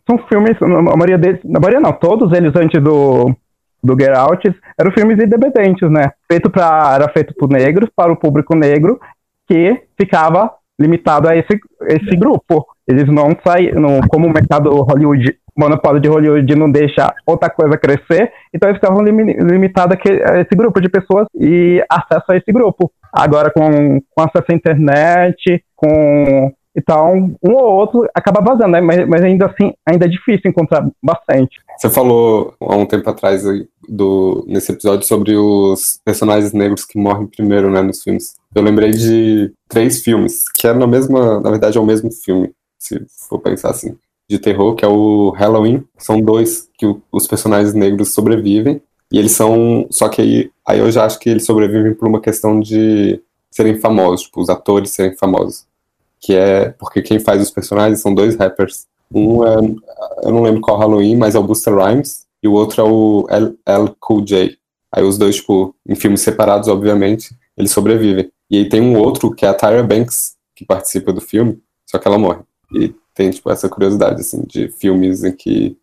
são 0.06 0.18
filmes, 0.28 0.56
a 0.62 0.66
maioria 0.66 1.18
deles, 1.18 1.40
na 1.44 1.58
maioria 1.58 1.80
não, 1.80 1.92
todos 1.92 2.32
eles 2.32 2.54
antes 2.54 2.80
do 2.80 3.34
do 3.82 3.96
Get 3.98 4.16
Out 4.16 4.54
eram 4.78 4.92
filmes 4.92 5.22
independentes, 5.22 5.90
né? 5.90 6.10
Feito 6.30 6.50
pra, 6.50 6.92
era 6.94 7.08
feito 7.10 7.34
por 7.34 7.48
negros, 7.48 7.90
para 7.94 8.12
o 8.12 8.16
público 8.16 8.56
negro, 8.56 9.00
que 9.46 9.82
ficava 9.98 10.52
limitado 10.80 11.28
a 11.28 11.36
esse, 11.36 11.58
esse 11.88 12.16
grupo. 12.16 12.66
Eles 12.86 13.06
não 13.06 13.36
saíram, 13.46 14.00
como 14.08 14.26
o 14.26 14.32
mercado 14.32 14.70
Hollywood, 14.70 15.36
monopólio 15.56 16.00
de 16.00 16.08
Hollywood 16.08 16.54
não 16.54 16.70
deixa 16.70 17.12
outra 17.26 17.50
coisa 17.50 17.76
crescer, 17.76 18.32
então 18.54 18.68
eles 18.68 18.80
ficavam 18.80 19.02
limitados 19.02 19.98
a 20.30 20.40
esse 20.40 20.54
grupo 20.54 20.80
de 20.80 20.88
pessoas 20.88 21.26
e 21.34 21.84
acesso 21.90 22.24
a 22.30 22.36
esse 22.36 22.52
grupo. 22.52 22.90
Agora, 23.12 23.50
com, 23.50 24.00
com 24.14 24.22
acesso 24.22 24.46
à 24.50 24.54
internet, 24.54 25.64
com 25.74 26.52
então, 26.76 27.34
um 27.42 27.52
ou 27.54 27.72
outro 27.72 28.08
acaba 28.14 28.40
vazando, 28.40 28.68
né? 28.68 28.80
Mas, 28.80 29.04
mas, 29.08 29.22
ainda 29.22 29.46
assim, 29.46 29.72
ainda 29.84 30.06
é 30.06 30.08
difícil 30.08 30.48
encontrar 30.48 30.86
bastante. 31.02 31.58
Você 31.78 31.88
falou 31.88 32.54
há 32.60 32.74
um 32.74 32.84
tempo 32.84 33.08
atrás 33.08 33.44
do, 33.88 34.44
nesse 34.48 34.72
episódio 34.72 35.06
sobre 35.06 35.36
os 35.36 36.00
personagens 36.04 36.52
negros 36.52 36.84
que 36.84 36.98
morrem 36.98 37.28
primeiro, 37.28 37.70
né, 37.70 37.80
nos 37.80 38.02
filmes. 38.02 38.34
Eu 38.52 38.62
lembrei 38.62 38.90
de 38.90 39.52
três 39.68 40.02
filmes, 40.02 40.42
que 40.50 40.66
é 40.66 40.74
na 40.74 40.88
mesma, 40.88 41.40
na 41.40 41.50
verdade 41.50 41.78
é 41.78 41.80
o 41.80 41.86
mesmo 41.86 42.10
filme, 42.10 42.52
se 42.78 43.00
for 43.28 43.38
pensar 43.38 43.70
assim, 43.70 43.96
de 44.28 44.38
terror, 44.40 44.74
que 44.74 44.84
é 44.84 44.88
o 44.88 45.30
Halloween. 45.30 45.84
São 45.96 46.20
dois 46.20 46.68
que 46.76 46.86
os 47.12 47.26
personagens 47.28 47.72
negros 47.74 48.12
sobrevivem, 48.12 48.82
e 49.12 49.18
eles 49.18 49.32
são, 49.32 49.86
só 49.88 50.08
que 50.08 50.20
aí, 50.20 50.50
aí 50.66 50.80
eu 50.80 50.90
já 50.90 51.04
acho 51.04 51.18
que 51.20 51.30
eles 51.30 51.46
sobrevivem 51.46 51.94
por 51.94 52.08
uma 52.08 52.20
questão 52.20 52.58
de 52.58 53.22
serem 53.52 53.78
famosos, 53.80 54.22
tipo, 54.22 54.40
os 54.40 54.48
atores 54.48 54.90
serem 54.90 55.16
famosos 55.16 55.68
que 56.20 56.34
é 56.34 56.70
porque 56.70 57.02
quem 57.02 57.18
faz 57.20 57.40
os 57.40 57.50
personagens 57.50 58.00
são 58.00 58.14
dois 58.14 58.36
rappers. 58.36 58.86
Um 59.12 59.44
é, 59.44 59.56
eu 60.24 60.32
não 60.32 60.42
lembro 60.42 60.60
qual 60.60 60.78
Halloween, 60.78 61.16
mas 61.16 61.34
é 61.34 61.38
o 61.38 61.42
Buster 61.42 61.74
Rhymes, 61.74 62.26
e 62.42 62.48
o 62.48 62.52
outro 62.52 62.82
é 62.82 62.84
o 62.84 63.26
L, 63.30 63.58
L 63.66 63.90
Cool 63.98 64.24
J. 64.24 64.56
Aí 64.94 65.02
os 65.02 65.18
dois, 65.18 65.36
tipo, 65.36 65.74
em 65.86 65.94
filmes 65.94 66.20
separados, 66.20 66.68
obviamente, 66.68 67.34
eles 67.56 67.70
sobrevivem. 67.70 68.30
E 68.50 68.58
aí 68.58 68.68
tem 68.68 68.80
um 68.80 68.96
outro, 68.98 69.34
que 69.34 69.44
é 69.44 69.48
a 69.48 69.54
Tyra 69.54 69.82
Banks, 69.82 70.36
que 70.54 70.64
participa 70.64 71.12
do 71.12 71.20
filme, 71.20 71.58
só 71.86 71.98
que 71.98 72.08
ela 72.08 72.18
morre. 72.18 72.40
E 72.74 72.94
tem, 73.14 73.30
tipo, 73.30 73.50
essa 73.50 73.68
curiosidade, 73.68 74.20
assim, 74.20 74.42
de 74.46 74.68
filmes 74.68 75.24
em 75.24 75.32
que 75.32 75.76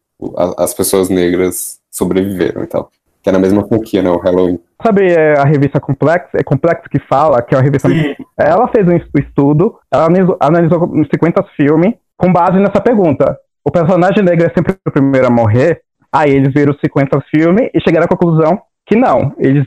as 0.57 0.73
pessoas 0.73 1.09
negras 1.09 1.79
sobreviveram 1.91 2.63
e 2.63 2.67
tal 2.67 2.89
que 3.25 3.29
é 3.29 3.31
na 3.31 3.39
mesma 3.39 3.67
franquia, 3.67 4.03
né? 4.03 4.11
O 4.11 4.19
Halloween. 4.19 4.59
Sabe 4.83 5.11
é, 5.11 5.33
a 5.39 5.43
revista 5.43 5.79
Complex? 5.79 6.29
É 6.35 6.43
Complex 6.43 6.87
que 6.87 6.99
fala, 6.99 7.41
que 7.41 7.55
é 7.55 7.57
uma 7.57 7.63
revista. 7.63 7.89
Sim. 7.89 8.15
Ela 8.37 8.67
fez 8.67 8.87
um 8.87 9.19
estudo, 9.19 9.79
ela 9.91 10.05
analisou, 10.05 10.37
analisou 10.39 10.91
50 11.11 11.43
filmes 11.57 11.95
com 12.17 12.31
base 12.31 12.57
nessa 12.59 12.81
pergunta. 12.81 13.37
O 13.63 13.71
personagem 13.71 14.23
negro 14.23 14.45
é 14.45 14.53
sempre 14.55 14.75
o 14.87 14.91
primeiro 14.91 15.27
a 15.27 15.29
morrer? 15.29 15.81
Aí 16.11 16.31
eles 16.31 16.53
viram 16.53 16.73
os 16.73 16.79
50 16.79 17.19
filmes 17.33 17.69
e 17.73 17.81
chegaram 17.81 18.05
à 18.05 18.07
conclusão 18.07 18.61
que 18.85 18.95
não. 18.95 19.33
Eles, 19.37 19.65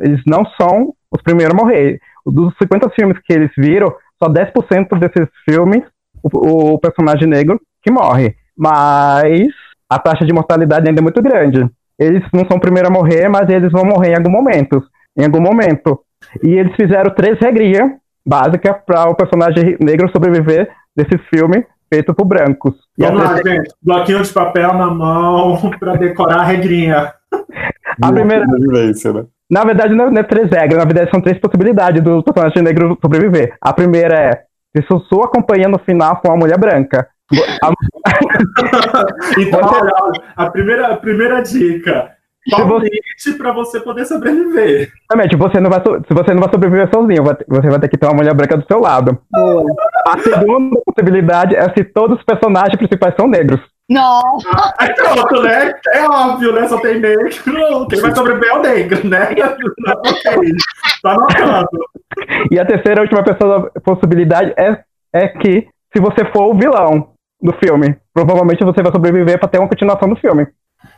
eles 0.00 0.22
não 0.26 0.44
são 0.60 0.94
os 1.10 1.22
primeiros 1.22 1.54
a 1.54 1.62
morrer. 1.62 2.00
Dos 2.26 2.54
50 2.60 2.90
filmes 2.90 3.18
que 3.24 3.32
eles 3.32 3.50
viram, 3.56 3.94
só 4.22 4.28
10% 4.28 4.98
desses 4.98 5.28
filmes 5.48 5.82
o, 6.22 6.74
o 6.74 6.78
personagem 6.78 7.28
negro 7.28 7.60
que 7.82 7.92
morre. 7.92 8.34
Mas 8.56 9.48
a 9.90 9.98
taxa 9.98 10.24
de 10.24 10.32
mortalidade 10.32 10.88
ainda 10.88 11.00
é 11.00 11.02
muito 11.02 11.22
grande 11.22 11.68
eles 11.98 12.22
não 12.32 12.44
são 12.46 12.56
o 12.56 12.60
primeiro 12.60 12.88
a 12.88 12.92
morrer, 12.92 13.28
mas 13.28 13.48
eles 13.48 13.70
vão 13.70 13.84
morrer 13.84 14.12
em 14.12 14.16
algum 14.16 14.30
momento. 14.30 14.82
Em 15.16 15.24
algum 15.24 15.40
momento. 15.40 16.00
E 16.42 16.48
eles 16.48 16.74
fizeram 16.74 17.14
três 17.14 17.38
regrinhas 17.38 17.90
básicas 18.26 18.76
para 18.84 19.08
o 19.08 19.14
personagem 19.14 19.76
negro 19.80 20.10
sobreviver 20.10 20.68
desse 20.96 21.18
filme 21.32 21.64
feito 21.94 22.12
por 22.12 22.24
brancos. 22.24 22.74
Vamos 22.98 23.22
lá, 23.22 23.36
gente. 23.36 23.72
Bloquinho 23.80 24.20
de 24.22 24.32
papel 24.32 24.74
na 24.74 24.90
mão 24.90 25.70
para 25.78 25.94
decorar 25.96 26.40
a 26.40 26.44
regrinha. 26.44 27.14
A 28.02 28.12
primeira. 28.12 28.44
Né? 28.46 29.24
Na 29.50 29.64
verdade, 29.64 29.94
não 29.94 30.08
é 30.08 30.22
três 30.22 30.50
regras, 30.50 30.78
na 30.78 30.84
verdade 30.84 31.10
são 31.10 31.20
três 31.20 31.38
possibilidades 31.38 32.02
do 32.02 32.22
personagem 32.24 32.62
negro 32.62 32.98
sobreviver. 33.00 33.54
A 33.60 33.72
primeira 33.72 34.16
é 34.16 34.42
se 34.76 34.84
sua 35.08 35.28
companhia 35.28 35.68
no 35.68 35.78
final 35.78 36.20
for 36.20 36.30
uma 36.30 36.38
mulher 36.38 36.58
branca. 36.58 37.06
então, 39.38 39.60
olha, 39.62 39.92
a 40.36 40.50
primeira, 40.50 40.88
a 40.88 40.96
primeira 40.96 41.40
dica. 41.42 42.10
Palpite 42.50 43.32
para 43.38 43.52
você 43.52 43.80
poder 43.80 44.04
sobreviver. 44.04 44.92
Exatamente, 45.10 45.36
você 45.36 45.60
não 45.60 45.70
vai, 45.70 45.80
se 45.80 46.14
você 46.14 46.34
não 46.34 46.40
vai 46.40 46.50
sobreviver 46.50 46.90
sozinho, 46.92 47.24
você 47.48 47.68
vai 47.68 47.80
ter 47.80 47.88
que 47.88 47.96
ter 47.96 48.06
uma 48.06 48.14
mulher 48.14 48.34
branca 48.34 48.56
do 48.56 48.66
seu 48.66 48.80
lado. 48.80 49.18
A 50.06 50.18
segunda 50.18 50.80
possibilidade 50.84 51.56
é 51.56 51.62
se 51.72 51.84
todos 51.84 52.18
os 52.18 52.24
personagens 52.24 52.76
principais 52.76 53.14
são 53.18 53.26
negros. 53.26 53.60
Não. 53.88 54.20
É 54.80 54.92
pronto, 54.92 55.42
né? 55.42 55.74
É 55.92 56.08
óbvio, 56.08 56.52
né? 56.52 56.66
Só 56.68 56.80
tem 56.80 57.00
negro. 57.00 57.28
Quem 57.88 58.00
vai 58.00 58.14
sobreviver 58.14 58.50
é 58.50 58.54
o 58.54 58.62
negro, 58.62 59.08
né? 59.08 59.28
ok. 59.36 60.52
Tá 61.02 61.12
anotando. 61.12 61.68
E 62.50 62.58
a 62.58 62.64
terceira 62.64 63.00
a 63.00 63.02
última 63.02 63.22
possibilidade 63.82 64.54
é, 64.56 64.82
é 65.12 65.28
que 65.28 65.68
se 65.92 66.00
você 66.00 66.24
for 66.32 66.50
o 66.50 66.54
vilão, 66.54 67.14
do 67.44 67.52
filme. 67.62 67.94
Provavelmente 68.12 68.64
você 68.64 68.82
vai 68.82 68.90
sobreviver 68.90 69.38
para 69.38 69.48
ter 69.48 69.58
uma 69.58 69.68
continuação 69.68 70.08
do 70.08 70.16
filme. 70.16 70.46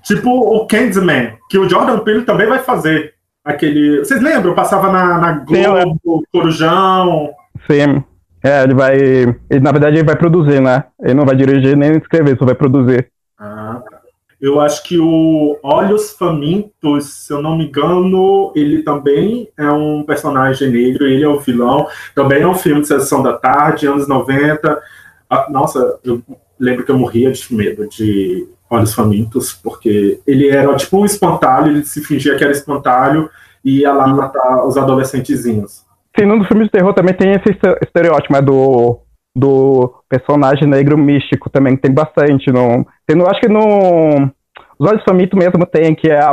Tipo 0.06 0.30
o 0.30 0.64
Candyman, 0.68 1.36
que 1.50 1.58
o 1.58 1.68
Jordan 1.68 1.98
Peele 1.98 2.22
também 2.22 2.46
vai 2.46 2.60
fazer. 2.60 3.14
Aquele. 3.44 3.98
Vocês 3.98 4.22
lembram? 4.22 4.54
Passava 4.54 4.90
na, 4.90 5.18
na 5.18 5.32
Globo, 5.32 6.00
Sim, 6.04 6.22
Corujão. 6.32 7.30
Sim. 7.68 8.04
É, 8.42 8.62
ele 8.62 8.74
vai. 8.74 8.96
Ele, 8.96 9.60
na 9.60 9.72
verdade, 9.72 9.96
ele 9.96 10.06
vai 10.06 10.14
produzir, 10.14 10.60
né? 10.60 10.84
Ele 11.02 11.14
não 11.14 11.26
vai 11.26 11.34
dirigir 11.34 11.76
nem 11.76 11.96
escrever, 11.96 12.38
só 12.38 12.44
vai 12.44 12.54
produzir. 12.54 13.08
Ah. 13.36 13.82
Eu 14.40 14.60
acho 14.60 14.84
que 14.84 14.96
o 14.98 15.58
Olhos 15.62 16.12
Famintos, 16.12 17.24
se 17.24 17.32
eu 17.32 17.42
não 17.42 17.56
me 17.56 17.66
engano, 17.66 18.52
ele 18.54 18.82
também 18.82 19.48
é 19.58 19.68
um 19.70 20.04
personagem 20.04 20.70
negro, 20.70 21.06
ele 21.06 21.24
é 21.24 21.28
o 21.28 21.40
vilão. 21.40 21.88
Também 22.14 22.42
é 22.42 22.46
um 22.46 22.54
filme 22.54 22.82
de 22.82 22.86
sessão 22.86 23.22
da 23.22 23.32
tarde, 23.32 23.88
anos 23.88 24.06
90. 24.06 24.80
Ah, 25.28 25.46
nossa, 25.50 25.98
eu 26.04 26.22
lembro 26.58 26.84
que 26.84 26.90
eu 26.90 26.98
morria 26.98 27.30
de 27.30 27.54
medo 27.54 27.88
de 27.88 28.48
Olhos 28.68 28.94
Famintos, 28.94 29.52
porque 29.52 30.20
ele 30.26 30.48
era 30.48 30.74
tipo 30.76 30.98
um 30.98 31.04
espantalho, 31.04 31.70
ele 31.70 31.84
se 31.84 32.02
fingia 32.04 32.36
que 32.36 32.42
era 32.42 32.52
espantalho, 32.52 33.30
ia 33.64 33.92
lá 33.92 34.06
matar 34.06 34.66
os 34.66 34.76
adolescentezinhos. 34.76 35.84
Sim, 36.18 36.26
no 36.26 36.44
filme 36.44 36.64
de 36.64 36.70
terror 36.70 36.94
também 36.94 37.14
tem 37.14 37.32
esse 37.32 37.58
estereótipo 37.82 38.34
é 38.34 38.42
do, 38.42 39.00
do 39.34 40.02
personagem 40.08 40.66
negro 40.66 40.96
místico 40.96 41.50
também, 41.50 41.76
tem 41.76 41.92
bastante. 41.92 42.50
No, 42.50 42.86
tem, 43.06 43.16
no, 43.16 43.28
acho 43.28 43.40
que 43.40 43.48
no 43.48 44.30
Os 44.78 44.88
Olhos 44.88 45.04
Famintos 45.04 45.38
mesmo 45.38 45.66
tem, 45.66 45.94
que 45.94 46.08
é 46.10 46.20
a, 46.20 46.32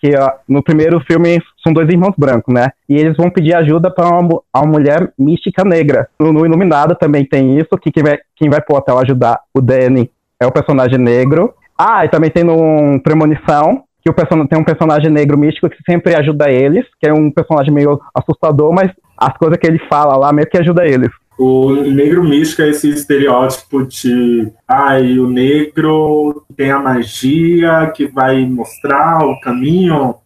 que 0.00 0.10
no 0.48 0.62
primeiro 0.62 1.00
filme 1.00 1.40
são 1.62 1.72
dois 1.72 1.88
irmãos 1.88 2.14
brancos, 2.16 2.54
né? 2.54 2.70
E 2.88 2.96
eles 2.96 3.16
vão 3.16 3.30
pedir 3.30 3.54
ajuda 3.54 3.90
para 3.90 4.08
uma, 4.08 4.40
uma 4.54 4.66
mulher 4.66 5.12
mística 5.18 5.64
negra. 5.64 6.08
No, 6.18 6.32
no, 6.32 6.46
Iluminado 6.46 6.94
também 6.94 7.24
tem 7.24 7.58
isso, 7.58 7.76
que 7.80 7.90
quem 7.90 8.02
vai, 8.02 8.18
quem 8.36 8.48
vai 8.48 8.60
pro 8.60 8.76
hotel 8.76 8.98
ajudar 8.98 9.40
o 9.52 9.60
Danny 9.60 10.10
é 10.40 10.46
o 10.46 10.52
personagem 10.52 10.98
negro. 10.98 11.52
Ah, 11.76 12.04
e 12.04 12.08
também 12.08 12.30
tem 12.30 12.44
no 12.44 13.00
Premonição, 13.02 13.84
que 14.02 14.10
o 14.10 14.14
person 14.14 14.46
tem 14.46 14.58
um 14.58 14.64
personagem 14.64 15.10
negro 15.10 15.38
místico 15.38 15.68
que 15.68 15.82
sempre 15.88 16.14
ajuda 16.14 16.50
eles, 16.50 16.86
que 17.00 17.08
é 17.08 17.12
um 17.12 17.30
personagem 17.30 17.72
meio 17.72 18.00
assustador, 18.14 18.72
mas 18.72 18.90
as 19.18 19.36
coisas 19.36 19.58
que 19.58 19.66
ele 19.66 19.80
fala 19.88 20.16
lá 20.16 20.32
meio 20.32 20.48
que 20.48 20.56
ajuda 20.56 20.86
eles. 20.86 21.10
O 21.38 21.72
negro 21.72 22.24
místico 22.24 22.62
é 22.62 22.70
esse 22.70 22.88
estereótipo 22.88 23.86
de 23.86 24.52
ai, 24.66 25.18
o 25.18 25.28
negro 25.28 26.44
tem 26.56 26.70
a 26.72 26.80
magia 26.80 27.92
que 27.94 28.06
vai 28.08 28.44
mostrar 28.44 29.24
o 29.24 29.38
caminho. 29.40 30.16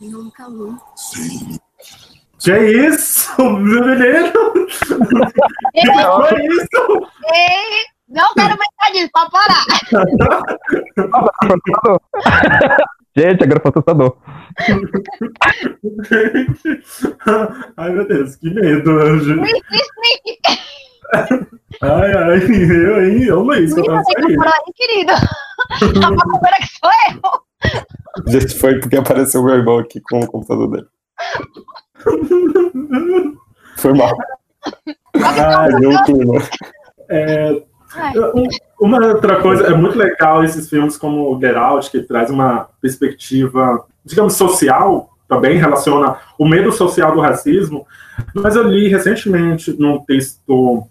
Nunca 0.00 0.48
vi. 0.48 1.58
Que 2.40 2.50
é 2.50 2.88
isso, 2.88 3.30
meu 3.38 3.86
menino? 3.86 4.32
que 5.72 5.86
foi 5.86 6.46
isso? 6.46 7.08
Ei, 7.32 7.84
não 8.08 8.34
quero 8.34 8.56
pensar 8.58 8.90
nisso, 8.92 9.10
pode 9.12 9.30
parar. 9.30 9.64
Gente, 13.16 13.44
agora 13.44 13.60
foi 13.60 13.70
assustador. 13.70 14.16
Ai, 17.76 17.90
meu 17.90 18.06
Deus, 18.06 18.36
que 18.36 18.50
medo, 18.50 18.90
Anjo. 19.00 19.40
ai, 21.82 22.12
ai, 22.12 22.38
eu, 22.44 23.04
hein? 23.04 23.24
Eu, 23.24 23.40
Luiz, 23.42 23.74
que 23.74 23.80
eu 23.80 23.84
tava 23.84 24.02
saindo. 24.04 24.42
aí, 24.42 24.72
querido. 24.74 25.12
A 26.04 26.10
macumbeira 26.10 26.56
que 26.58 26.68
sou 26.78 26.90
eu. 27.10 27.20
Gente, 28.28 28.54
foi 28.58 28.78
porque 28.80 28.96
apareceu 28.96 29.40
o 29.40 29.44
meu 29.44 29.54
irmão 29.56 29.78
aqui 29.78 30.00
com 30.00 30.20
o 30.20 30.26
computador 30.26 30.70
dele. 30.70 30.86
Foi 33.76 33.92
mal. 33.92 34.16
Ai, 35.14 35.72
deu 35.80 36.04
clima. 36.04 36.34
É, 37.10 37.62
uma 38.80 38.98
outra 39.06 39.40
coisa, 39.40 39.64
é 39.64 39.74
muito 39.74 39.96
legal 39.96 40.44
esses 40.44 40.68
filmes 40.68 40.96
como 40.96 41.34
o 41.34 41.40
Get 41.40 41.56
Out, 41.56 41.90
que 41.90 42.02
traz 42.02 42.30
uma 42.30 42.68
perspectiva, 42.80 43.84
digamos, 44.04 44.34
social, 44.34 45.10
também 45.28 45.56
relaciona 45.56 46.16
o 46.38 46.46
medo 46.46 46.70
social 46.70 47.12
do 47.12 47.20
racismo, 47.20 47.86
mas 48.34 48.56
eu 48.56 48.62
li 48.64 48.88
recentemente 48.88 49.74
num 49.78 49.98
texto 50.04 50.86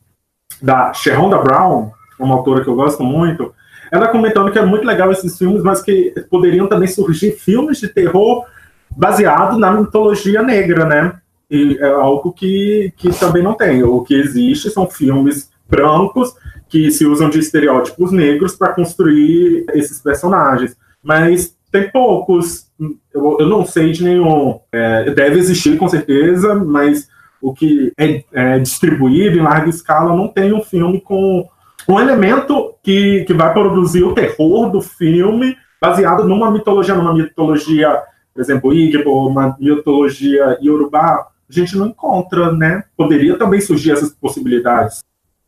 da 0.62 0.94
Sharonda 0.94 1.38
Brown, 1.38 1.92
uma 2.20 2.36
autora 2.36 2.64
que 2.64 2.70
eu 2.70 2.76
gosto 2.76 3.04
muito, 3.04 3.54
ela 3.92 4.08
comentando 4.08 4.52
que 4.52 4.58
é 4.58 4.66
muito 4.66 4.86
legal 4.86 5.12
esses 5.12 5.38
filmes, 5.38 5.62
mas 5.62 5.82
que 5.82 6.14
poderiam 6.30 6.68
também 6.68 6.88
surgir 6.88 7.34
filmes 7.34 7.80
de 7.80 7.88
terror 7.88 8.46
baseado 8.90 9.58
na 9.58 9.72
mitologia 9.72 10.42
negra, 10.42 10.86
né? 10.86 11.14
E 11.50 11.78
é 11.80 11.86
algo 11.86 12.32
que, 12.32 12.92
que 12.98 13.10
também 13.20 13.44
não 13.44 13.54
tem. 13.54 13.84
O 13.84 14.02
que 14.02 14.16
existe 14.16 14.72
são 14.72 14.90
filmes 14.90 15.52
brancos 15.70 16.34
que 16.74 16.90
se 16.90 17.06
usam 17.06 17.30
de 17.30 17.38
estereótipos 17.38 18.12
negros 18.12 18.56
para 18.56 18.74
construir 18.74 19.64
esses 19.76 20.02
personagens. 20.02 20.76
Mas 21.04 21.56
tem 21.72 21.92
poucos, 21.92 22.66
eu, 23.14 23.38
eu 23.40 23.48
não 23.48 23.64
sei 23.64 23.92
de 23.92 24.04
nenhum. 24.04 24.60
É, 24.72 25.12
deve 25.12 25.38
existir 25.38 25.78
com 25.78 25.88
certeza, 25.88 26.56
mas 26.56 27.08
o 27.40 27.54
que 27.54 27.94
é, 27.96 28.24
é, 28.34 28.58
distribuído 28.58 29.38
em 29.38 29.44
larga 29.44 29.70
escala 29.70 30.16
não 30.16 30.28
tem 30.28 30.52
um 30.52 30.64
filme 30.64 31.00
com 31.00 31.48
um 31.88 32.00
elemento 32.00 32.74
que, 32.82 33.24
que 33.26 33.36
vai 33.36 33.54
produzir 33.54 34.04
o 34.04 34.16
terror 34.16 34.72
do 34.72 34.82
filme 34.82 35.56
baseado 35.80 36.28
numa 36.28 36.50
mitologia, 36.50 36.96
numa 36.96 37.14
mitologia, 37.14 38.02
por 38.34 38.42
exemplo, 38.42 38.74
Igbo, 38.74 39.28
uma 39.28 39.56
mitologia 39.60 40.58
Yorubá, 40.60 41.28
a 41.48 41.54
gente 41.54 41.78
não 41.78 41.86
encontra, 41.90 42.52
né? 42.52 42.84
Poderia 42.98 43.38
também 43.38 43.62
surgir 43.62 43.92
essas 43.92 44.10
possibilidades. 44.10 45.04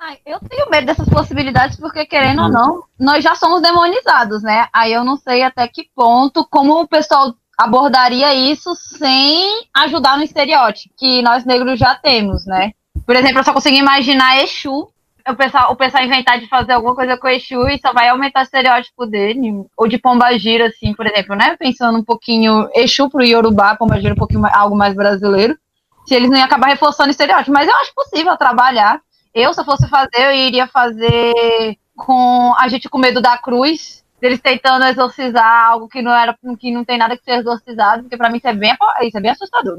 Ai, 0.07 0.19
eu 0.23 0.39
tenho 0.39 0.69
medo 0.69 0.85
dessas 0.85 1.09
possibilidades 1.09 1.79
porque, 1.79 2.05
querendo 2.05 2.43
ou 2.43 2.49
não, 2.49 2.83
nós 2.99 3.23
já 3.23 3.33
somos 3.33 3.59
demonizados, 3.59 4.43
né? 4.43 4.67
Aí 4.71 4.93
eu 4.93 5.03
não 5.03 5.17
sei 5.17 5.41
até 5.41 5.67
que 5.67 5.89
ponto, 5.95 6.45
como 6.47 6.79
o 6.79 6.87
pessoal 6.87 7.33
abordaria 7.57 8.31
isso 8.31 8.75
sem 8.75 9.67
ajudar 9.75 10.17
no 10.17 10.23
estereótipo 10.23 10.93
que 10.95 11.23
nós 11.23 11.43
negros 11.43 11.79
já 11.79 11.95
temos, 11.95 12.45
né? 12.45 12.73
Por 13.03 13.15
exemplo, 13.15 13.39
eu 13.39 13.43
só 13.43 13.51
consigo 13.51 13.77
imaginar 13.77 14.43
Exu, 14.43 14.87
o 15.27 15.35
pessoal, 15.35 15.71
o 15.71 15.75
pessoal 15.75 16.03
inventar 16.03 16.39
de 16.39 16.47
fazer 16.47 16.73
alguma 16.73 16.93
coisa 16.93 17.17
com 17.17 17.27
Exu 17.27 17.67
e 17.67 17.79
só 17.79 17.91
vai 17.91 18.07
aumentar 18.07 18.41
o 18.41 18.43
estereótipo 18.43 19.07
dele, 19.07 19.65
ou 19.75 19.87
de 19.87 19.97
Pombagira, 19.97 20.67
assim, 20.67 20.93
por 20.93 21.07
exemplo, 21.07 21.35
né? 21.35 21.55
Pensando 21.57 21.97
um 21.97 22.03
pouquinho 22.03 22.69
Exu 22.75 23.09
pro 23.09 23.23
Yorubá, 23.23 23.75
Pombagira 23.75 24.13
um 24.13 24.17
pouquinho 24.17 24.45
algo 24.53 24.75
mais 24.75 24.93
brasileiro, 24.93 25.57
se 26.05 26.13
eles 26.13 26.29
não 26.29 26.37
iam 26.37 26.45
acabar 26.45 26.67
reforçando 26.67 27.07
o 27.07 27.11
estereótipo, 27.11 27.51
mas 27.51 27.67
eu 27.67 27.75
acho 27.77 27.91
possível 27.95 28.37
trabalhar 28.37 29.01
eu, 29.35 29.53
se 29.53 29.59
eu 29.59 29.65
fosse 29.65 29.87
fazer, 29.89 30.17
eu 30.17 30.31
iria 30.31 30.65
fazer 30.65 31.77
com 31.93 32.53
a 32.57 32.69
gente 32.69 32.89
com 32.89 32.97
medo 32.97 33.21
da 33.21 33.37
cruz, 33.37 34.03
eles 34.21 34.39
tentando 34.39 34.85
exorcizar 34.85 35.69
algo 35.69 35.89
que 35.89 36.01
não 36.01 36.11
era 36.11 36.35
que 36.57 36.71
não 36.71 36.85
tem 36.85 36.97
nada 36.97 37.17
que 37.17 37.23
ser 37.23 37.39
exorcizado, 37.39 38.03
porque 38.03 38.15
para 38.15 38.29
mim 38.29 38.37
isso 38.37 38.47
é 38.47 38.53
bem, 38.53 38.73
isso 39.03 39.17
é 39.17 39.21
bem 39.21 39.31
assustador. 39.31 39.77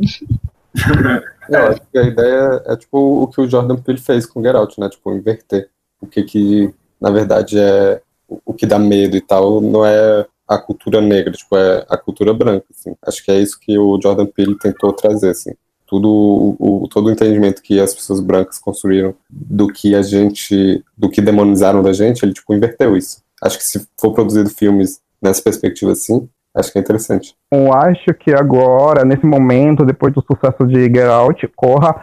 É, 1.48 1.56
eu 1.56 1.66
acho 1.68 1.80
que 1.92 1.96
a 1.96 2.02
ideia 2.02 2.62
é 2.66 2.76
tipo 2.76 3.22
o 3.22 3.28
que 3.28 3.40
o 3.40 3.48
Jordan 3.48 3.76
Peele 3.76 4.00
fez 4.00 4.26
com 4.26 4.42
Geralt, 4.42 4.76
né? 4.78 4.88
Tipo, 4.88 5.12
inverter. 5.12 5.70
O 6.00 6.06
que 6.06 6.24
que, 6.24 6.74
na 7.00 7.08
verdade, 7.08 7.56
é 7.56 8.02
o 8.44 8.52
que 8.52 8.66
dá 8.66 8.76
medo 8.76 9.16
e 9.16 9.20
tal, 9.20 9.60
não 9.60 9.86
é 9.86 10.26
a 10.48 10.58
cultura 10.58 11.00
negra, 11.00 11.32
tipo, 11.32 11.56
é 11.56 11.86
a 11.88 11.96
cultura 11.96 12.34
branca, 12.34 12.66
assim. 12.68 12.96
Acho 13.06 13.24
que 13.24 13.30
é 13.30 13.38
isso 13.38 13.60
que 13.60 13.78
o 13.78 13.98
Jordan 14.02 14.26
Peele 14.26 14.58
tentou 14.58 14.92
trazer, 14.92 15.30
assim 15.30 15.52
tudo 15.86 16.56
o, 16.58 16.88
todo 16.90 17.06
o 17.06 17.10
entendimento 17.10 17.62
que 17.62 17.80
as 17.80 17.94
pessoas 17.94 18.20
brancas 18.20 18.58
construíram 18.58 19.14
do 19.30 19.68
que 19.68 19.94
a 19.94 20.02
gente, 20.02 20.84
do 20.96 21.08
que 21.08 21.20
demonizaram 21.20 21.82
da 21.82 21.92
gente, 21.92 22.24
ele 22.24 22.32
tipo 22.32 22.52
inverteu 22.52 22.96
isso. 22.96 23.22
Acho 23.42 23.58
que 23.58 23.64
se 23.64 23.86
for 23.98 24.12
produzido 24.12 24.50
filmes 24.50 25.00
nessa 25.22 25.42
perspectiva 25.42 25.92
assim, 25.92 26.28
acho 26.54 26.72
que 26.72 26.78
é 26.78 26.80
interessante. 26.80 27.34
Eu 27.52 27.72
acho 27.72 28.14
que 28.18 28.32
agora, 28.32 29.04
nesse 29.04 29.26
momento, 29.26 29.84
depois 29.84 30.12
do 30.12 30.22
sucesso 30.22 30.66
de 30.66 30.82
Get 30.84 31.08
Out, 31.08 31.48
Corra, 31.54 31.94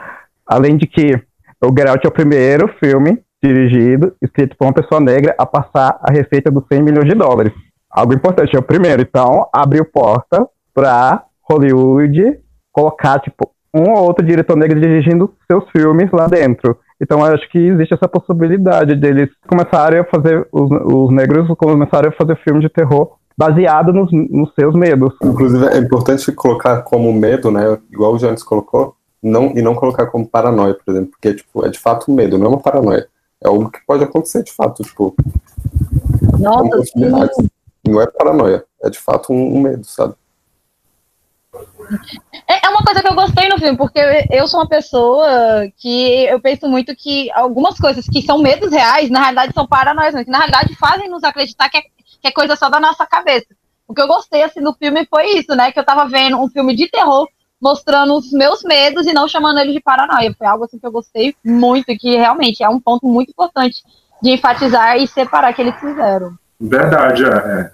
além 0.46 0.78
de 0.78 0.88
que 0.88 1.16
o 1.62 1.70
Get 1.76 1.88
Out 1.88 2.06
é 2.06 2.10
o 2.10 2.14
primeiro 2.14 2.68
filme 2.80 3.22
dirigido, 3.44 4.16
escrito 4.22 4.56
por 4.56 4.66
uma 4.66 4.74
pessoa 4.74 5.02
negra, 5.02 5.36
a 5.38 5.46
passar 5.46 6.00
a 6.02 6.12
receita 6.12 6.50
dos 6.50 6.64
100 6.72 6.82
milhões 6.82 7.10
de 7.10 7.16
dólares. 7.16 7.52
Algo 7.90 8.14
importante, 8.14 8.56
é 8.56 8.60
o 8.60 8.64
primeiro. 8.64 9.02
Então, 9.02 9.48
abriu 9.54 9.86
porta 9.86 10.48
para 10.74 11.24
Hollywood 11.42 12.40
colocar, 12.72 13.20
tipo, 13.20 13.52
um 13.74 13.92
ou 13.92 14.04
outro 14.04 14.26
diretor 14.26 14.56
negro 14.56 14.80
dirigindo 14.80 15.34
seus 15.50 15.68
filmes 15.72 16.12
lá 16.12 16.28
dentro. 16.28 16.78
Então 17.02 17.20
eu 17.20 17.34
acho 17.34 17.50
que 17.50 17.58
existe 17.58 17.94
essa 17.94 18.08
possibilidade 18.08 18.96
deles 18.96 19.30
começarem 19.48 20.00
a 20.00 20.06
fazer, 20.06 20.48
os, 20.52 20.70
os 20.72 21.12
negros 21.12 21.48
começarem 21.58 22.10
a 22.10 22.14
fazer 22.14 22.36
filmes 22.44 22.62
de 22.62 22.70
terror 22.70 23.16
baseado 23.36 23.92
nos, 23.92 24.12
nos, 24.12 24.54
seus 24.54 24.76
medos. 24.76 25.14
Inclusive 25.24 25.66
é 25.66 25.78
importante 25.80 26.32
colocar 26.32 26.84
como 26.84 27.12
medo, 27.12 27.50
né, 27.50 27.78
igual 27.92 28.14
o 28.14 28.20
James 28.20 28.44
colocou, 28.44 28.96
não, 29.22 29.54
e 29.56 29.62
não 29.62 29.74
colocar 29.74 30.06
como 30.08 30.28
paranoia, 30.28 30.76
por 30.76 30.92
exemplo, 30.92 31.12
porque 31.12 31.34
tipo, 31.34 31.66
é 31.66 31.70
de 31.70 31.80
fato 31.80 32.12
um 32.12 32.16
medo, 32.16 32.38
não 32.38 32.46
é 32.46 32.50
uma 32.50 32.60
paranoia. 32.60 33.08
É 33.44 33.48
algo 33.48 33.70
que 33.70 33.80
pode 33.86 34.04
acontecer 34.04 34.44
de 34.44 34.54
fato, 34.54 34.84
tipo. 34.84 35.16
Nossa, 36.40 37.40
não 37.86 38.02
é 38.02 38.08
paranoia, 38.08 38.64
é 38.82 38.90
de 38.90 39.00
fato 39.00 39.34
um, 39.34 39.58
um 39.58 39.62
medo, 39.62 39.86
sabe? 39.86 40.14
É, 42.48 42.66
é 42.66 42.70
uma 42.70 42.84
coisa 42.84 43.02
que 43.02 43.08
eu 43.08 43.16
gostei 43.16 43.48
no 43.48 43.58
filme, 43.58 43.78
porque 43.78 44.00
eu 44.32 44.48
sou 44.48 44.60
uma 44.60 44.68
pessoa 44.68 45.28
que 45.78 46.26
eu 46.26 46.40
penso 46.42 46.68
muito 46.68 46.96
que 46.96 47.32
algumas 47.32 47.78
coisas 47.78 48.06
que 48.08 48.22
são 48.22 48.40
medos 48.40 48.72
reais, 48.72 49.10
na 49.10 49.22
realidade 49.22 49.54
são 49.54 49.68
paranoias, 49.68 50.16
que 50.24 50.32
na 50.32 50.40
realidade 50.40 50.76
fazem 50.76 51.10
nos 51.10 51.24
acreditar 51.24 51.70
que 51.70 51.78
é, 51.78 51.82
que 51.82 52.28
é 52.28 52.32
coisa 52.32 52.56
só 52.56 52.70
da 52.70 52.80
nossa 52.80 53.06
cabeça. 53.06 53.48
O 53.88 53.94
que 53.94 54.02
eu 54.02 54.08
gostei 54.08 54.44
assim 54.44 54.62
no 54.62 54.74
filme 54.74 55.06
foi 55.10 55.38
isso, 55.38 55.56
né? 55.56 55.72
Que 55.72 55.80
eu 55.80 55.86
tava 55.86 56.08
vendo 56.08 56.42
um 56.42 56.50
filme 56.50 56.76
de 56.76 56.90
terror 56.90 57.28
mostrando 57.62 58.16
os 58.16 58.32
meus 58.32 58.62
medos 58.64 59.08
e 59.08 59.14
não 59.14 59.28
chamando 59.28 59.60
eles 59.60 59.74
de 59.74 59.82
paranoia. 59.82 60.34
Foi 60.38 60.48
algo 60.48 60.66
assim 60.66 60.78
que 60.78 60.86
eu 60.86 60.92
gostei 60.92 61.36
muito, 61.46 61.96
que 61.98 62.18
realmente 62.18 62.64
é 62.64 62.68
um 62.68 62.80
ponto 62.80 63.08
muito 63.08 63.30
importante 63.30 63.82
de 64.22 64.32
enfatizar 64.32 64.98
e 64.98 65.08
separar 65.08 65.54
que 65.54 65.62
eles 65.62 65.76
fizeram. 65.80 66.34
Verdade, 66.60 67.24
é. 67.24 67.28
é. 67.30 67.72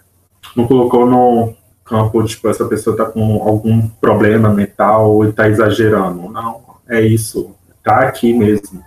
Não 0.55 0.67
colocou 0.67 1.05
no, 1.05 1.55
campo, 1.89 2.23
tipo, 2.23 2.47
essa 2.47 2.65
pessoa 2.65 2.95
tá 2.95 3.05
com 3.05 3.41
algum 3.41 3.87
problema 3.99 4.53
mental 4.53 5.25
e 5.25 5.33
tá 5.33 5.49
exagerando. 5.49 6.29
Não, 6.29 6.61
é 6.87 7.01
isso. 7.01 7.55
Tá 7.83 8.01
aqui 8.01 8.31
mesmo. 8.31 8.83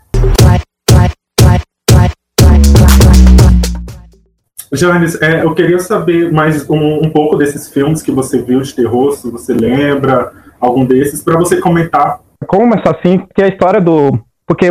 Janes, 4.75 5.21
é, 5.21 5.45
eu 5.45 5.55
queria 5.55 5.79
saber 5.81 6.33
mais 6.33 6.69
um, 6.71 7.05
um, 7.05 7.11
pouco 7.11 7.37
desses 7.37 7.69
filmes 7.69 8.01
que 8.01 8.11
você 8.11 8.41
viu 8.41 8.63
de 8.63 8.75
terror, 8.75 9.13
se 9.13 9.31
você 9.31 9.53
lembra 9.53 10.33
algum 10.59 10.87
desses, 10.87 11.23
para 11.23 11.37
você 11.37 11.61
comentar. 11.61 12.21
Como 12.47 12.73
assim, 12.75 13.27
que 13.35 13.43
a 13.43 13.49
história 13.49 13.81
do. 13.81 14.19
Porque 14.47 14.71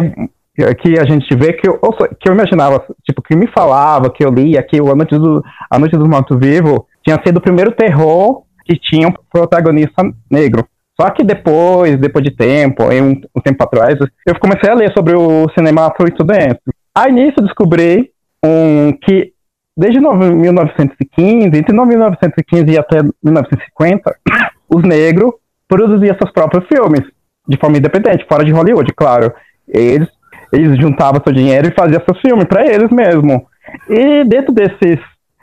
que 0.81 0.99
a 0.99 1.05
gente 1.05 1.33
vê 1.35 1.53
que 1.53 1.67
eu, 1.67 1.79
que 2.19 2.29
eu 2.29 2.33
imaginava, 2.33 2.83
tipo, 3.03 3.21
que 3.21 3.35
me 3.35 3.47
falava, 3.47 4.09
que 4.09 4.23
eu 4.23 4.31
lia, 4.31 4.61
que 4.61 4.77
a 4.77 4.95
Noite, 4.95 5.17
do, 5.17 5.43
a 5.69 5.79
Noite 5.79 5.97
dos 5.97 6.07
Mortos 6.07 6.37
Vivos 6.37 6.81
tinha 7.03 7.19
sido 7.25 7.37
o 7.37 7.41
primeiro 7.41 7.71
terror 7.71 8.43
que 8.65 8.77
tinha 8.77 9.07
um 9.07 9.13
protagonista 9.31 10.03
negro. 10.29 10.65
Só 10.99 11.09
que 11.09 11.23
depois, 11.23 11.97
depois 11.99 12.23
de 12.23 12.31
tempo, 12.31 12.83
um, 12.83 13.21
um 13.35 13.41
tempo 13.41 13.63
atrás, 13.63 13.97
eu 14.25 14.39
comecei 14.39 14.69
a 14.69 14.75
ler 14.75 14.93
sobre 14.93 15.15
o 15.15 15.49
cinema 15.57 15.87
afro-estudante. 15.87 16.61
Aí 16.93 17.11
nisso 17.11 17.41
descobri 17.41 18.11
um, 18.45 18.91
que 18.93 19.33
desde 19.75 19.99
1915, 19.99 21.57
entre 21.57 21.73
1915 21.73 22.71
e 22.71 22.77
até 22.77 23.01
1950, 23.23 24.15
os 24.69 24.83
negros 24.83 25.33
produziam 25.67 26.15
seus 26.21 26.31
próprios 26.31 26.67
filmes, 26.67 27.01
de 27.47 27.57
forma 27.57 27.77
independente, 27.77 28.25
fora 28.27 28.43
de 28.43 28.51
Hollywood, 28.51 28.93
claro. 28.93 29.33
Eles, 29.67 30.09
eles 30.51 30.77
juntavam 30.79 31.21
seu 31.23 31.33
dinheiro 31.33 31.67
e 31.67 31.73
faziam 31.73 32.01
seus 32.03 32.19
filmes 32.19 32.45
para 32.45 32.65
eles 32.65 32.91
mesmo. 32.91 33.47
E 33.89 34.23
dentro 34.25 34.53
desses, 34.53 34.99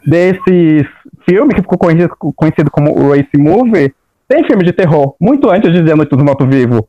desses 0.07 0.87
filmes, 1.29 1.55
que 1.55 1.63
ficou 1.63 1.79
conhecido, 1.79 2.15
conhecido 2.35 2.71
como 2.71 3.11
Race 3.11 3.37
Movie, 3.37 3.93
tem 4.27 4.45
filme 4.45 4.65
de 4.65 4.73
terror, 4.73 5.15
muito 5.21 5.51
antes 5.51 5.73
de 5.73 5.93
A 5.93 5.97
Noite 5.97 6.15
dos 6.15 6.23
Mortos 6.23 6.47
Vivos. 6.47 6.83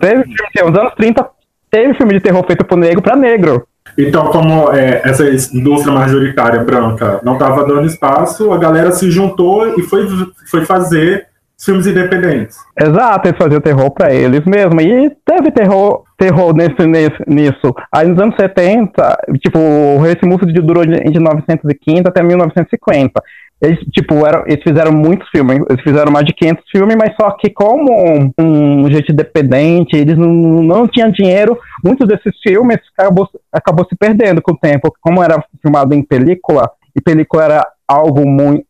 Teve 0.00 0.24
filme, 0.24 0.70
nos 0.70 0.78
anos 0.78 0.94
30, 0.94 1.26
teve 1.70 1.94
filme 1.94 2.14
de 2.14 2.20
terror 2.20 2.44
feito 2.46 2.64
por 2.64 2.76
negro 2.76 3.02
para 3.02 3.16
negro. 3.16 3.66
Então, 3.98 4.26
como 4.26 4.72
é, 4.72 5.02
essa 5.04 5.24
indústria 5.54 5.92
majoritária 5.92 6.62
branca 6.62 7.20
não 7.22 7.34
estava 7.34 7.64
dando 7.64 7.86
espaço, 7.86 8.52
a 8.52 8.58
galera 8.58 8.92
se 8.92 9.10
juntou 9.10 9.78
e 9.78 9.82
foi, 9.82 10.06
foi 10.50 10.64
fazer 10.64 11.26
filmes 11.62 11.86
independentes. 11.86 12.56
Exato, 12.78 13.28
eles 13.28 13.38
faziam 13.38 13.60
terror 13.60 13.90
para 13.90 14.12
eles 14.12 14.44
mesmos. 14.44 14.82
E 14.82 15.10
teve 15.24 15.50
terror, 15.52 16.02
terror 16.18 16.54
nesse, 16.54 16.86
nesse, 16.86 17.18
nisso. 17.26 17.74
Aí 17.92 18.08
nos 18.08 18.20
anos 18.20 18.34
70, 18.36 19.18
tipo, 19.40 19.58
esse 20.06 20.26
músico 20.26 20.46
durou 20.46 20.84
de 20.84 20.90
1915 20.90 22.02
até 22.06 22.22
1950. 22.22 23.22
Eles, 23.62 23.78
tipo, 23.92 24.26
eram, 24.26 24.42
eles 24.44 24.60
fizeram 24.60 24.90
muitos 24.90 25.28
filmes, 25.28 25.60
eles 25.70 25.82
fizeram 25.82 26.10
mais 26.10 26.26
de 26.26 26.34
500 26.34 26.64
filmes, 26.68 26.96
mas 26.96 27.14
só 27.14 27.30
que 27.30 27.48
como 27.48 27.92
um, 27.92 28.32
um 28.36 28.90
jeito 28.90 29.12
independente, 29.12 29.96
eles 29.96 30.18
não, 30.18 30.28
não 30.28 30.88
tinham 30.88 31.12
dinheiro, 31.12 31.56
muitos 31.84 32.08
desses 32.08 32.32
filmes 32.42 32.78
acabou, 32.98 33.28
acabou 33.52 33.86
se 33.88 33.94
perdendo 33.94 34.42
com 34.42 34.52
o 34.52 34.58
tempo, 34.58 34.92
como 35.00 35.22
era 35.22 35.42
filmado 35.62 35.94
em 35.94 36.02
película, 36.02 36.68
e 36.94 37.00
película 37.00 37.44
era 37.44 37.66
algo 37.86 38.26
muito, 38.26 38.66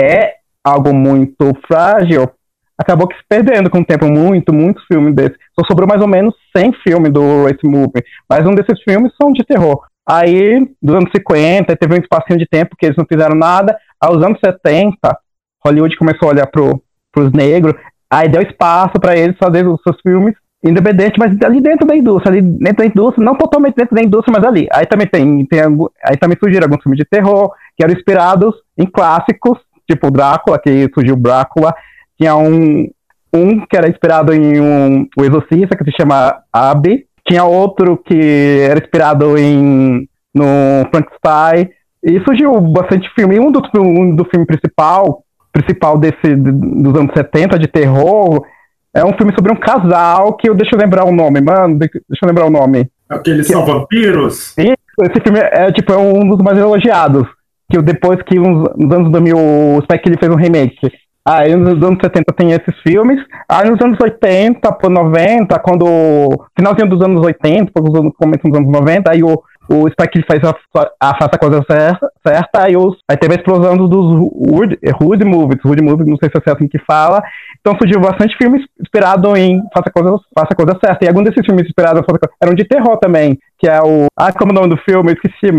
é 0.00 0.36
algo 0.64 0.94
muito 0.94 1.52
frágil, 1.70 2.30
acabou 2.78 3.06
que 3.06 3.16
se 3.16 3.22
perdendo 3.28 3.68
com 3.68 3.80
o 3.80 3.84
tempo, 3.84 4.06
muito, 4.06 4.54
muitos 4.54 4.82
filmes 4.86 5.14
desses. 5.14 5.36
Só 5.52 5.66
sobrou 5.66 5.86
mais 5.86 6.00
ou 6.00 6.08
menos 6.08 6.34
100 6.56 6.72
filmes 6.82 7.12
do 7.12 7.44
Race 7.44 7.58
Movie, 7.62 8.02
mas 8.26 8.46
um 8.46 8.54
desses 8.54 8.82
filmes 8.82 9.12
são 9.20 9.34
de 9.34 9.44
terror. 9.44 9.82
Aí, 10.08 10.66
dos 10.82 10.96
anos 10.96 11.10
50, 11.14 11.76
teve 11.76 11.94
um 11.94 12.02
espacinho 12.02 12.38
de 12.38 12.46
tempo 12.46 12.74
que 12.76 12.86
eles 12.86 12.96
não 12.96 13.04
fizeram 13.06 13.36
nada, 13.36 13.76
aos 14.00 14.24
anos 14.24 14.38
70, 14.44 14.96
Hollywood 15.64 15.96
começou 15.96 16.28
a 16.28 16.32
olhar 16.32 16.46
pro, 16.46 16.82
pros 17.12 17.32
negros, 17.32 17.74
aí 18.10 18.28
deu 18.28 18.42
espaço 18.42 18.94
para 19.00 19.16
eles 19.16 19.36
fazerem 19.38 19.70
os 19.70 19.80
seus 19.82 20.00
filmes 20.00 20.34
independente, 20.62 21.18
mas 21.18 21.34
ali 21.42 21.60
dentro 21.60 21.86
da 21.86 21.96
indústria, 21.96 22.32
ali 22.32 22.42
dentro 22.42 22.78
da 22.78 22.86
indústria, 22.86 23.24
não 23.24 23.34
totalmente 23.34 23.74
dentro 23.74 23.94
da 23.94 24.02
indústria, 24.02 24.36
mas 24.36 24.46
ali. 24.46 24.68
Aí 24.72 24.84
também 24.86 25.06
tem, 25.06 25.46
tem 25.46 25.60
aí 26.04 26.16
também 26.18 26.36
surgiram 26.38 26.66
alguns 26.66 26.82
filmes 26.82 26.98
de 26.98 27.04
terror 27.04 27.50
que 27.76 27.82
eram 27.82 27.94
inspirados 27.94 28.54
em 28.76 28.84
clássicos, 28.84 29.58
tipo 29.90 30.10
Drácula, 30.10 30.58
que 30.58 30.90
surgiu 30.92 31.16
Drácula, 31.16 31.74
tinha 32.18 32.36
um 32.36 32.88
um 33.32 33.60
que 33.60 33.76
era 33.76 33.88
inspirado 33.88 34.34
em 34.34 34.60
um 34.60 35.06
o 35.16 35.24
Exorcista 35.24 35.76
que 35.76 35.84
se 35.84 35.96
chama 35.96 36.42
Abby, 36.52 37.06
tinha 37.26 37.44
outro 37.44 37.96
que 37.96 38.60
era 38.68 38.80
inspirado 38.80 39.38
em 39.38 40.08
no 40.34 40.44
Frankenstein, 40.90 41.70
e 42.02 42.20
surgiu 42.24 42.60
bastante 42.60 43.08
filme. 43.14 43.36
E 43.36 43.40
um 43.40 43.50
do, 43.50 43.62
um 43.76 44.14
do 44.14 44.24
filme 44.24 44.46
principal, 44.46 45.22
principal 45.52 45.98
desse, 45.98 46.34
dos 46.34 46.94
anos 46.98 47.12
70, 47.14 47.58
de 47.58 47.66
terror, 47.66 48.44
é 48.94 49.04
um 49.04 49.12
filme 49.12 49.32
sobre 49.34 49.52
um 49.52 49.56
casal 49.56 50.34
que 50.34 50.48
eu 50.48 50.54
deixa 50.54 50.74
eu 50.74 50.80
lembrar 50.80 51.04
o 51.04 51.12
nome, 51.12 51.40
mano. 51.40 51.78
Deixa 51.78 52.00
eu 52.22 52.28
lembrar 52.28 52.46
o 52.46 52.50
nome. 52.50 52.90
Aqueles 53.08 53.46
que, 53.46 53.52
são 53.52 53.64
vampiros? 53.64 54.54
Esse 54.56 55.20
filme 55.22 55.38
é 55.40 55.70
tipo 55.72 55.92
é 55.92 55.96
um 55.96 56.28
dos 56.28 56.38
mais 56.38 56.58
elogiados. 56.58 57.26
Que 57.70 57.80
depois 57.80 58.20
que 58.22 58.38
uns, 58.38 58.68
nos 58.76 58.92
anos 58.92 59.12
2000 59.12 59.36
o 59.36 59.82
Spike 59.82 60.08
ele 60.08 60.18
fez 60.18 60.32
um 60.32 60.36
remake. 60.36 60.92
Aí 61.24 61.54
nos 61.54 61.82
anos 61.82 61.98
70 62.02 62.32
tem 62.32 62.52
esses 62.52 62.74
filmes. 62.82 63.20
Aí 63.48 63.70
nos 63.70 63.80
anos 63.80 63.98
80 64.00 64.72
por 64.72 64.90
90, 64.90 65.58
quando. 65.60 65.86
Finalzinho 66.56 66.88
dos 66.88 67.02
anos 67.02 67.24
80, 67.24 67.72
começo 67.72 68.42
dos 68.44 68.58
anos 68.58 68.72
90, 68.72 69.10
aí 69.10 69.22
o, 69.22 69.40
o 69.72 69.88
Spike 69.88 70.24
faz 70.26 70.42
a, 70.42 70.52
a, 71.00 71.24
a 71.26 71.38
coisa 71.38 71.64
certa, 71.68 72.62
aí, 72.64 72.76
os, 72.76 72.98
aí 73.08 73.16
teve 73.16 73.34
a 73.34 73.36
explosão 73.36 73.76
dos 73.76 74.30
Hood, 74.34 74.76
Hood 75.00 75.24
Movies, 75.24 75.64
Hood 75.64 75.80
Movies, 75.80 76.08
não 76.08 76.16
sei 76.16 76.28
se 76.28 76.50
é 76.50 76.52
assim 76.52 76.66
que 76.66 76.78
fala. 76.80 77.22
Então 77.60 77.76
surgiu 77.78 78.00
bastante 78.00 78.36
filmes 78.36 78.64
inspirados 78.80 79.32
em 79.38 79.62
Faça 79.72 79.88
a 79.88 79.92
Coisa, 79.92 80.18
faça 80.34 80.48
a 80.50 80.56
coisa 80.56 80.78
Certa. 80.84 81.04
E 81.04 81.08
alguns 81.08 81.24
desses 81.24 81.46
filmes 81.46 81.66
inspirados 81.66 82.02
eram 82.42 82.54
de 82.54 82.64
terror 82.64 82.96
também, 82.98 83.38
que 83.58 83.68
é 83.68 83.80
o. 83.80 84.06
Ah, 84.16 84.32
como 84.32 84.50
é 84.50 84.54
o 84.54 84.60
nome 84.60 84.74
do 84.74 84.82
filme? 84.82 85.12
Eu 85.12 85.14
esqueci. 85.14 85.52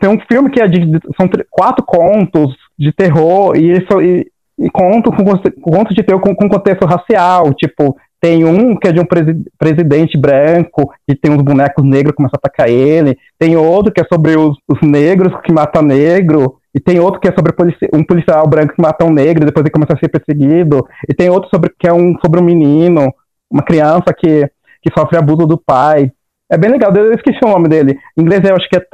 Tem 0.00 0.10
um 0.10 0.20
filme 0.30 0.50
que 0.50 0.60
é 0.60 0.68
de. 0.68 1.00
São 1.16 1.28
quatro 1.50 1.84
contos 1.84 2.54
de 2.78 2.92
terror 2.92 3.56
e, 3.56 3.72
isso, 3.72 4.00
e, 4.00 4.30
e 4.58 4.70
contos 4.70 5.12
com, 5.16 5.24
contos 5.60 5.96
de 5.96 6.02
terror 6.04 6.20
com, 6.20 6.34
com 6.34 6.48
contexto 6.48 6.86
racial, 6.86 7.52
tipo, 7.54 7.96
tem 8.20 8.44
um 8.44 8.76
que 8.76 8.86
é 8.86 8.92
de 8.92 9.00
um 9.00 9.04
presi 9.06 9.42
presidente 9.58 10.18
branco 10.18 10.92
e 11.08 11.14
tem 11.14 11.32
uns 11.32 11.42
bonecos 11.42 11.82
negros 11.84 12.12
que 12.12 12.16
começam 12.18 12.36
a 12.36 12.46
atacar 12.46 12.68
ele. 12.68 13.16
Tem 13.38 13.56
outro 13.56 13.90
que 13.90 14.00
é 14.00 14.04
sobre 14.04 14.36
os, 14.36 14.58
os 14.68 14.80
negros 14.82 15.32
que 15.42 15.52
matam 15.52 15.82
negro. 15.82 16.58
E 16.74 16.78
tem 16.78 17.00
outro 17.00 17.18
que 17.18 17.28
é 17.28 17.32
sobre 17.32 17.52
polici 17.52 17.88
um 17.92 18.04
policial 18.04 18.46
branco 18.46 18.74
que 18.74 18.82
mata 18.82 19.04
um 19.04 19.12
negro 19.12 19.42
e 19.42 19.46
depois 19.46 19.64
ele 19.64 19.72
começa 19.72 19.94
a 19.94 19.98
ser 19.98 20.08
perseguido. 20.08 20.86
E 21.08 21.14
tem 21.14 21.30
outro 21.30 21.48
sobre 21.48 21.72
que 21.78 21.88
é 21.88 21.92
um 21.92 22.14
sobre 22.24 22.40
um 22.40 22.44
menino, 22.44 23.12
uma 23.50 23.62
criança 23.62 24.12
que, 24.16 24.46
que 24.82 24.92
sofre 24.96 25.16
abuso 25.16 25.46
do 25.46 25.58
pai. 25.58 26.12
É 26.50 26.58
bem 26.58 26.70
legal, 26.70 26.94
eu 26.94 27.14
esqueci 27.14 27.38
o 27.42 27.48
nome 27.48 27.68
dele. 27.68 27.98
Em 28.16 28.22
inglês 28.22 28.42
eu 28.44 28.54
acho 28.54 28.68
que 28.68 28.76
é 28.76 28.84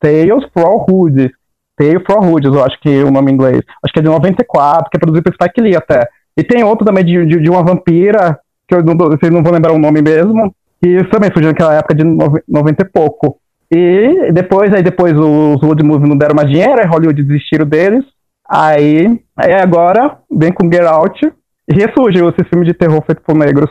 Tales 0.00 0.44
for 0.54 0.86
Hoods. 0.88 1.30
Tales 1.76 2.02
for 2.06 2.24
Hoods, 2.24 2.52
eu 2.52 2.64
acho 2.64 2.80
que 2.80 2.88
é 2.88 3.04
o 3.04 3.10
nome 3.10 3.30
em 3.30 3.34
inglês. 3.34 3.60
Acho 3.84 3.92
que 3.92 4.00
é 4.00 4.02
de 4.02 4.08
94, 4.08 4.90
que 4.90 4.96
é 4.96 5.00
produzido 5.00 5.22
por 5.22 5.34
Spike 5.34 5.60
Lee 5.60 5.76
até. 5.76 6.08
E 6.36 6.42
tem 6.42 6.64
outro 6.64 6.86
também 6.86 7.04
de, 7.04 7.26
de, 7.26 7.40
de 7.40 7.50
uma 7.50 7.62
vampira 7.62 8.38
que 8.70 8.76
eu 8.76 8.84
não, 8.84 8.96
vocês 8.96 9.32
não 9.32 9.42
vão 9.42 9.52
lembrar 9.52 9.72
o 9.72 9.78
nome 9.78 10.00
mesmo, 10.00 10.54
que 10.82 11.04
também 11.10 11.30
surgiu 11.32 11.50
naquela 11.50 11.74
época 11.74 11.94
de 11.94 12.04
90 12.04 12.82
e 12.82 12.88
pouco. 12.88 13.38
E 13.72 14.32
depois, 14.32 14.72
aí 14.72 14.82
depois 14.82 15.12
os 15.16 15.62
Wood 15.62 15.82
Movies 15.82 16.08
não 16.08 16.16
deram 16.16 16.34
mais 16.34 16.48
dinheiro, 16.48 16.80
aí 16.80 16.86
Hollywood 16.86 17.22
desistiram 17.22 17.66
deles. 17.66 18.04
Aí, 18.48 19.20
aí 19.36 19.52
agora 19.54 20.18
vem 20.30 20.52
com 20.52 20.70
Get 20.70 20.84
Out 20.84 21.32
e 21.68 21.74
ressurge 21.74 22.18
esse 22.18 22.48
filme 22.48 22.64
de 22.64 22.74
terror 22.74 23.02
feito 23.04 23.22
por 23.22 23.36
negros. 23.36 23.70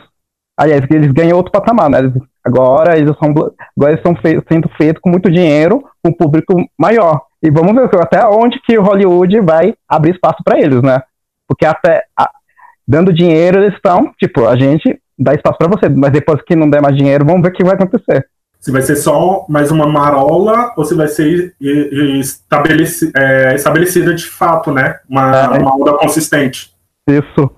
Aliás, 0.58 0.82
eles 0.90 1.12
ganham 1.12 1.36
outro 1.36 1.52
patamar, 1.52 1.90
né? 1.90 1.98
Agora 2.44 2.96
eles 2.96 3.14
são, 3.18 3.30
agora 3.30 3.92
eles 3.92 4.20
fe 4.22 4.42
sendo 4.48 4.70
feitos 4.76 5.00
com 5.02 5.10
muito 5.10 5.30
dinheiro, 5.30 5.82
com 6.02 6.10
um 6.10 6.14
público 6.14 6.54
maior. 6.78 7.22
E 7.42 7.50
vamos 7.50 7.74
ver 7.74 7.88
até 8.00 8.26
onde 8.26 8.60
que 8.62 8.78
o 8.78 8.82
Hollywood 8.82 9.40
vai 9.40 9.74
abrir 9.88 10.12
espaço 10.12 10.42
para 10.44 10.58
eles, 10.58 10.82
né? 10.82 11.02
Porque 11.46 11.66
até, 11.66 12.04
dando 12.90 13.12
dinheiro, 13.12 13.62
eles 13.62 13.74
estão, 13.74 14.12
tipo, 14.18 14.48
a 14.48 14.56
gente 14.56 15.00
dá 15.16 15.32
espaço 15.32 15.56
para 15.56 15.68
você, 15.68 15.88
mas 15.88 16.10
depois 16.10 16.42
que 16.42 16.56
não 16.56 16.68
der 16.68 16.82
mais 16.82 16.96
dinheiro, 16.96 17.24
vamos 17.24 17.40
ver 17.40 17.50
o 17.50 17.52
que 17.52 17.62
vai 17.62 17.74
acontecer. 17.74 18.26
Se 18.58 18.72
vai 18.72 18.82
ser 18.82 18.96
só 18.96 19.46
mais 19.48 19.70
uma 19.70 19.86
marola 19.86 20.72
ou 20.76 20.84
se 20.84 20.94
vai 20.94 21.06
ser 21.06 21.54
estabeleci, 21.60 23.12
é, 23.16 23.54
estabelecida 23.54 24.12
de 24.12 24.26
fato, 24.26 24.72
né? 24.72 24.98
Uma, 25.08 25.54
é. 25.54 25.58
uma 25.60 25.76
onda 25.76 25.92
consistente. 25.94 26.72
Isso. 27.08 27.50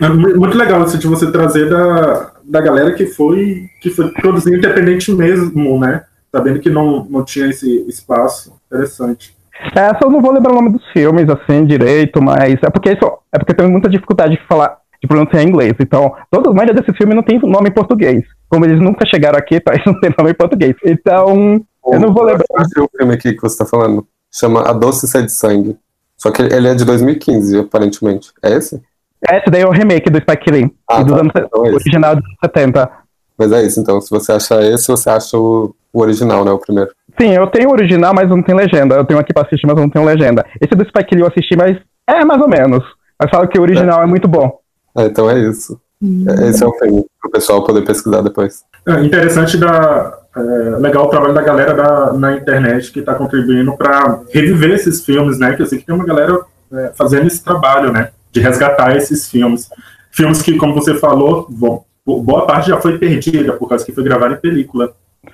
É 0.00 0.08
muito 0.08 0.58
legal 0.58 0.84
isso 0.84 0.98
de 0.98 1.06
você 1.06 1.30
trazer 1.30 1.70
da, 1.70 2.32
da 2.44 2.60
galera 2.60 2.92
que 2.92 3.06
foi, 3.06 3.68
que 3.80 3.90
foi 3.90 4.10
produzir 4.10 4.56
independente 4.56 5.12
mesmo, 5.12 5.78
né? 5.78 6.02
Sabendo 6.34 6.58
que 6.58 6.68
não, 6.68 7.06
não 7.08 7.24
tinha 7.24 7.48
esse 7.48 7.86
espaço. 7.88 8.52
Interessante. 8.66 9.34
Essa 9.74 9.98
eu 10.02 10.10
não 10.10 10.20
vou 10.20 10.32
lembrar 10.32 10.52
o 10.52 10.56
nome 10.56 10.72
dos 10.72 10.86
filmes 10.92 11.28
assim 11.28 11.64
direito, 11.64 12.22
mas 12.22 12.58
é 12.62 12.70
porque 12.70 12.92
isso, 12.92 13.18
é 13.32 13.38
porque 13.38 13.54
tem 13.54 13.68
muita 13.68 13.88
dificuldade 13.88 14.36
de 14.36 14.46
falar 14.46 14.79
de 15.00 15.08
pronunciar 15.08 15.42
em 15.42 15.48
inglês. 15.48 15.74
Então, 15.80 16.14
toda 16.30 16.50
a 16.50 16.52
maioria 16.52 16.74
desses 16.74 16.96
filmes 16.96 17.16
não 17.16 17.22
tem 17.22 17.38
nome 17.38 17.70
em 17.70 17.72
português. 17.72 18.24
Como 18.48 18.64
eles 18.64 18.80
nunca 18.80 19.06
chegaram 19.06 19.38
aqui, 19.38 19.58
tá, 19.60 19.72
eles 19.74 19.86
não 19.86 19.98
tem 19.98 20.12
nome 20.16 20.30
em 20.30 20.34
português. 20.34 20.76
Então, 20.84 21.56
o, 21.82 21.94
eu 21.94 22.00
não 22.00 22.12
vou 22.12 22.24
lembrar. 22.24 22.44
o 22.50 22.88
filme 22.96 23.14
aqui 23.14 23.32
que 23.32 23.40
você 23.40 23.56
tá 23.56 23.64
falando. 23.64 24.06
Chama 24.32 24.68
A 24.68 24.72
Doce 24.72 25.08
Sede 25.08 25.32
Sangue. 25.32 25.76
Só 26.16 26.30
que 26.30 26.42
ele 26.42 26.68
é 26.68 26.74
de 26.74 26.84
2015, 26.84 27.60
aparentemente. 27.60 28.30
É 28.42 28.50
esse? 28.52 28.80
É, 29.28 29.38
esse 29.38 29.50
daí 29.50 29.62
é 29.62 29.66
o 29.66 29.70
remake 29.70 30.10
do 30.10 30.20
Spike 30.20 30.50
Lee. 30.50 30.70
Ah, 30.88 31.02
dos 31.02 31.14
tá. 31.14 31.20
anos, 31.20 31.32
então 31.34 31.66
é 31.66 31.70
original 31.72 32.16
dos 32.16 32.24
70. 32.44 32.90
Mas 33.38 33.52
é 33.52 33.62
isso, 33.62 33.80
então. 33.80 34.00
Se 34.00 34.10
você 34.10 34.32
acha 34.32 34.62
esse, 34.62 34.86
você 34.86 35.08
acha 35.08 35.38
o, 35.38 35.74
o 35.92 36.00
original, 36.02 36.44
né? 36.44 36.50
O 36.50 36.58
primeiro. 36.58 36.90
Sim, 37.18 37.30
eu 37.30 37.46
tenho 37.46 37.70
o 37.70 37.72
original, 37.72 38.12
mas 38.14 38.28
não 38.28 38.42
tem 38.42 38.54
legenda. 38.54 38.96
Eu 38.96 39.04
tenho 39.04 39.18
aqui 39.18 39.32
pra 39.32 39.42
assistir, 39.42 39.66
mas 39.66 39.76
não 39.76 39.88
tenho 39.88 40.04
legenda. 40.04 40.44
Esse 40.60 40.74
do 40.74 40.86
Spike 40.86 41.14
Lee 41.14 41.22
eu 41.22 41.28
assisti, 41.28 41.56
mas 41.56 41.78
é 42.06 42.24
mais 42.24 42.40
ou 42.40 42.48
menos. 42.48 42.84
Mas 43.18 43.30
falo 43.30 43.48
que 43.48 43.58
o 43.58 43.62
original 43.62 44.00
é, 44.00 44.04
é 44.04 44.06
muito 44.06 44.28
bom. 44.28 44.59
É, 44.96 45.06
então 45.06 45.30
é 45.30 45.38
isso. 45.38 45.80
Hum. 46.02 46.24
Esse 46.48 46.64
é 46.64 46.66
o 46.66 46.72
filme, 46.72 47.04
pro 47.20 47.30
pessoal 47.30 47.64
poder 47.64 47.84
pesquisar 47.84 48.22
depois. 48.22 48.64
É 48.86 49.00
interessante 49.04 49.56
da. 49.58 50.18
É, 50.34 50.40
legal 50.78 51.06
o 51.06 51.10
trabalho 51.10 51.34
da 51.34 51.42
galera 51.42 51.74
da, 51.74 52.12
na 52.12 52.36
internet 52.36 52.92
que 52.92 53.00
está 53.00 53.14
contribuindo 53.14 53.76
para 53.76 54.20
reviver 54.32 54.70
esses 54.70 55.04
filmes, 55.04 55.38
né? 55.38 55.54
Que 55.54 55.62
eu 55.62 55.66
sei 55.66 55.78
que 55.78 55.86
tem 55.86 55.94
uma 55.94 56.04
galera 56.04 56.40
é, 56.72 56.92
fazendo 56.96 57.26
esse 57.26 57.42
trabalho, 57.42 57.92
né? 57.92 58.10
De 58.32 58.40
resgatar 58.40 58.96
esses 58.96 59.28
filmes. 59.28 59.68
Filmes 60.12 60.40
que, 60.40 60.56
como 60.56 60.74
você 60.74 60.94
falou, 60.94 61.46
bom, 61.50 61.84
boa 62.06 62.46
parte 62.46 62.68
já 62.68 62.80
foi 62.80 62.98
perdida 62.98 63.52
por 63.54 63.68
causa 63.68 63.84
que 63.84 63.92
foi 63.92 64.04
gravado 64.04 64.34
em 64.34 64.40
película. 64.40 64.92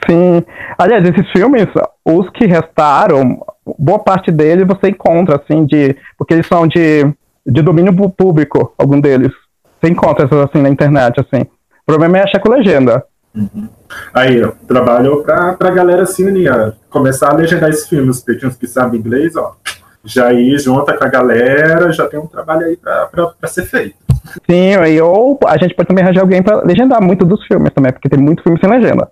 Sim. 0.09 0.43
Aliás, 0.77 1.07
esses 1.09 1.31
filmes, 1.31 1.67
os 2.05 2.29
que 2.31 2.47
restaram, 2.47 3.39
boa 3.79 3.99
parte 3.99 4.33
deles 4.33 4.67
você 4.67 4.89
encontra, 4.89 5.37
assim, 5.37 5.65
de. 5.65 5.95
Porque 6.19 6.35
eles 6.35 6.47
são 6.47 6.67
de, 6.67 7.05
de 7.47 7.63
domínio 7.63 7.95
público, 8.11 8.75
algum 8.79 9.01
deles. 9.01 9.33
Você 9.81 9.91
encontra 9.91 10.25
essas 10.25 10.39
assim 10.39 10.63
na 10.63 10.69
internet, 10.69 11.21
assim. 11.21 11.43
O 11.43 11.87
problema 11.87 12.19
é 12.19 12.23
achar 12.23 12.41
com 12.41 12.51
legenda. 12.51 13.05
Uhum. 13.35 13.69
Aí, 14.15 14.43
ó, 14.43 14.53
trabalho 14.67 15.23
pra, 15.23 15.53
pra 15.53 15.71
galera 15.71 16.07
se 16.07 16.25
unir, 16.25 16.51
ó, 16.51 16.73
começar 16.89 17.31
a 17.31 17.35
legendar 17.35 17.69
esses 17.69 17.89
filmes, 17.89 18.21
porque 18.21 18.47
uns 18.47 18.57
que 18.57 18.67
sabem 18.67 18.99
inglês, 18.99 19.37
ó, 19.37 19.55
já 20.03 20.33
ir 20.33 20.59
junta 20.59 20.97
com 20.97 21.05
a 21.05 21.09
galera, 21.09 21.93
já 21.93 22.09
tem 22.09 22.19
um 22.19 22.27
trabalho 22.27 22.67
aí 22.67 22.77
pra, 22.77 23.07
pra, 23.07 23.27
pra 23.27 23.49
ser 23.49 23.67
feito. 23.67 23.97
Sim, 24.49 24.75
aí, 24.77 25.01
ou 25.01 25.39
a 25.47 25.57
gente 25.59 25.75
pode 25.75 25.89
também 25.89 26.03
arranjar 26.03 26.23
alguém 26.23 26.43
pra 26.43 26.63
legendar 26.63 27.01
muito 27.03 27.25
dos 27.25 27.45
filmes 27.47 27.73
também, 27.73 27.93
porque 27.93 28.09
tem 28.09 28.19
muito 28.19 28.43
filme 28.43 28.59
sem 28.59 28.71
legenda. 28.71 29.11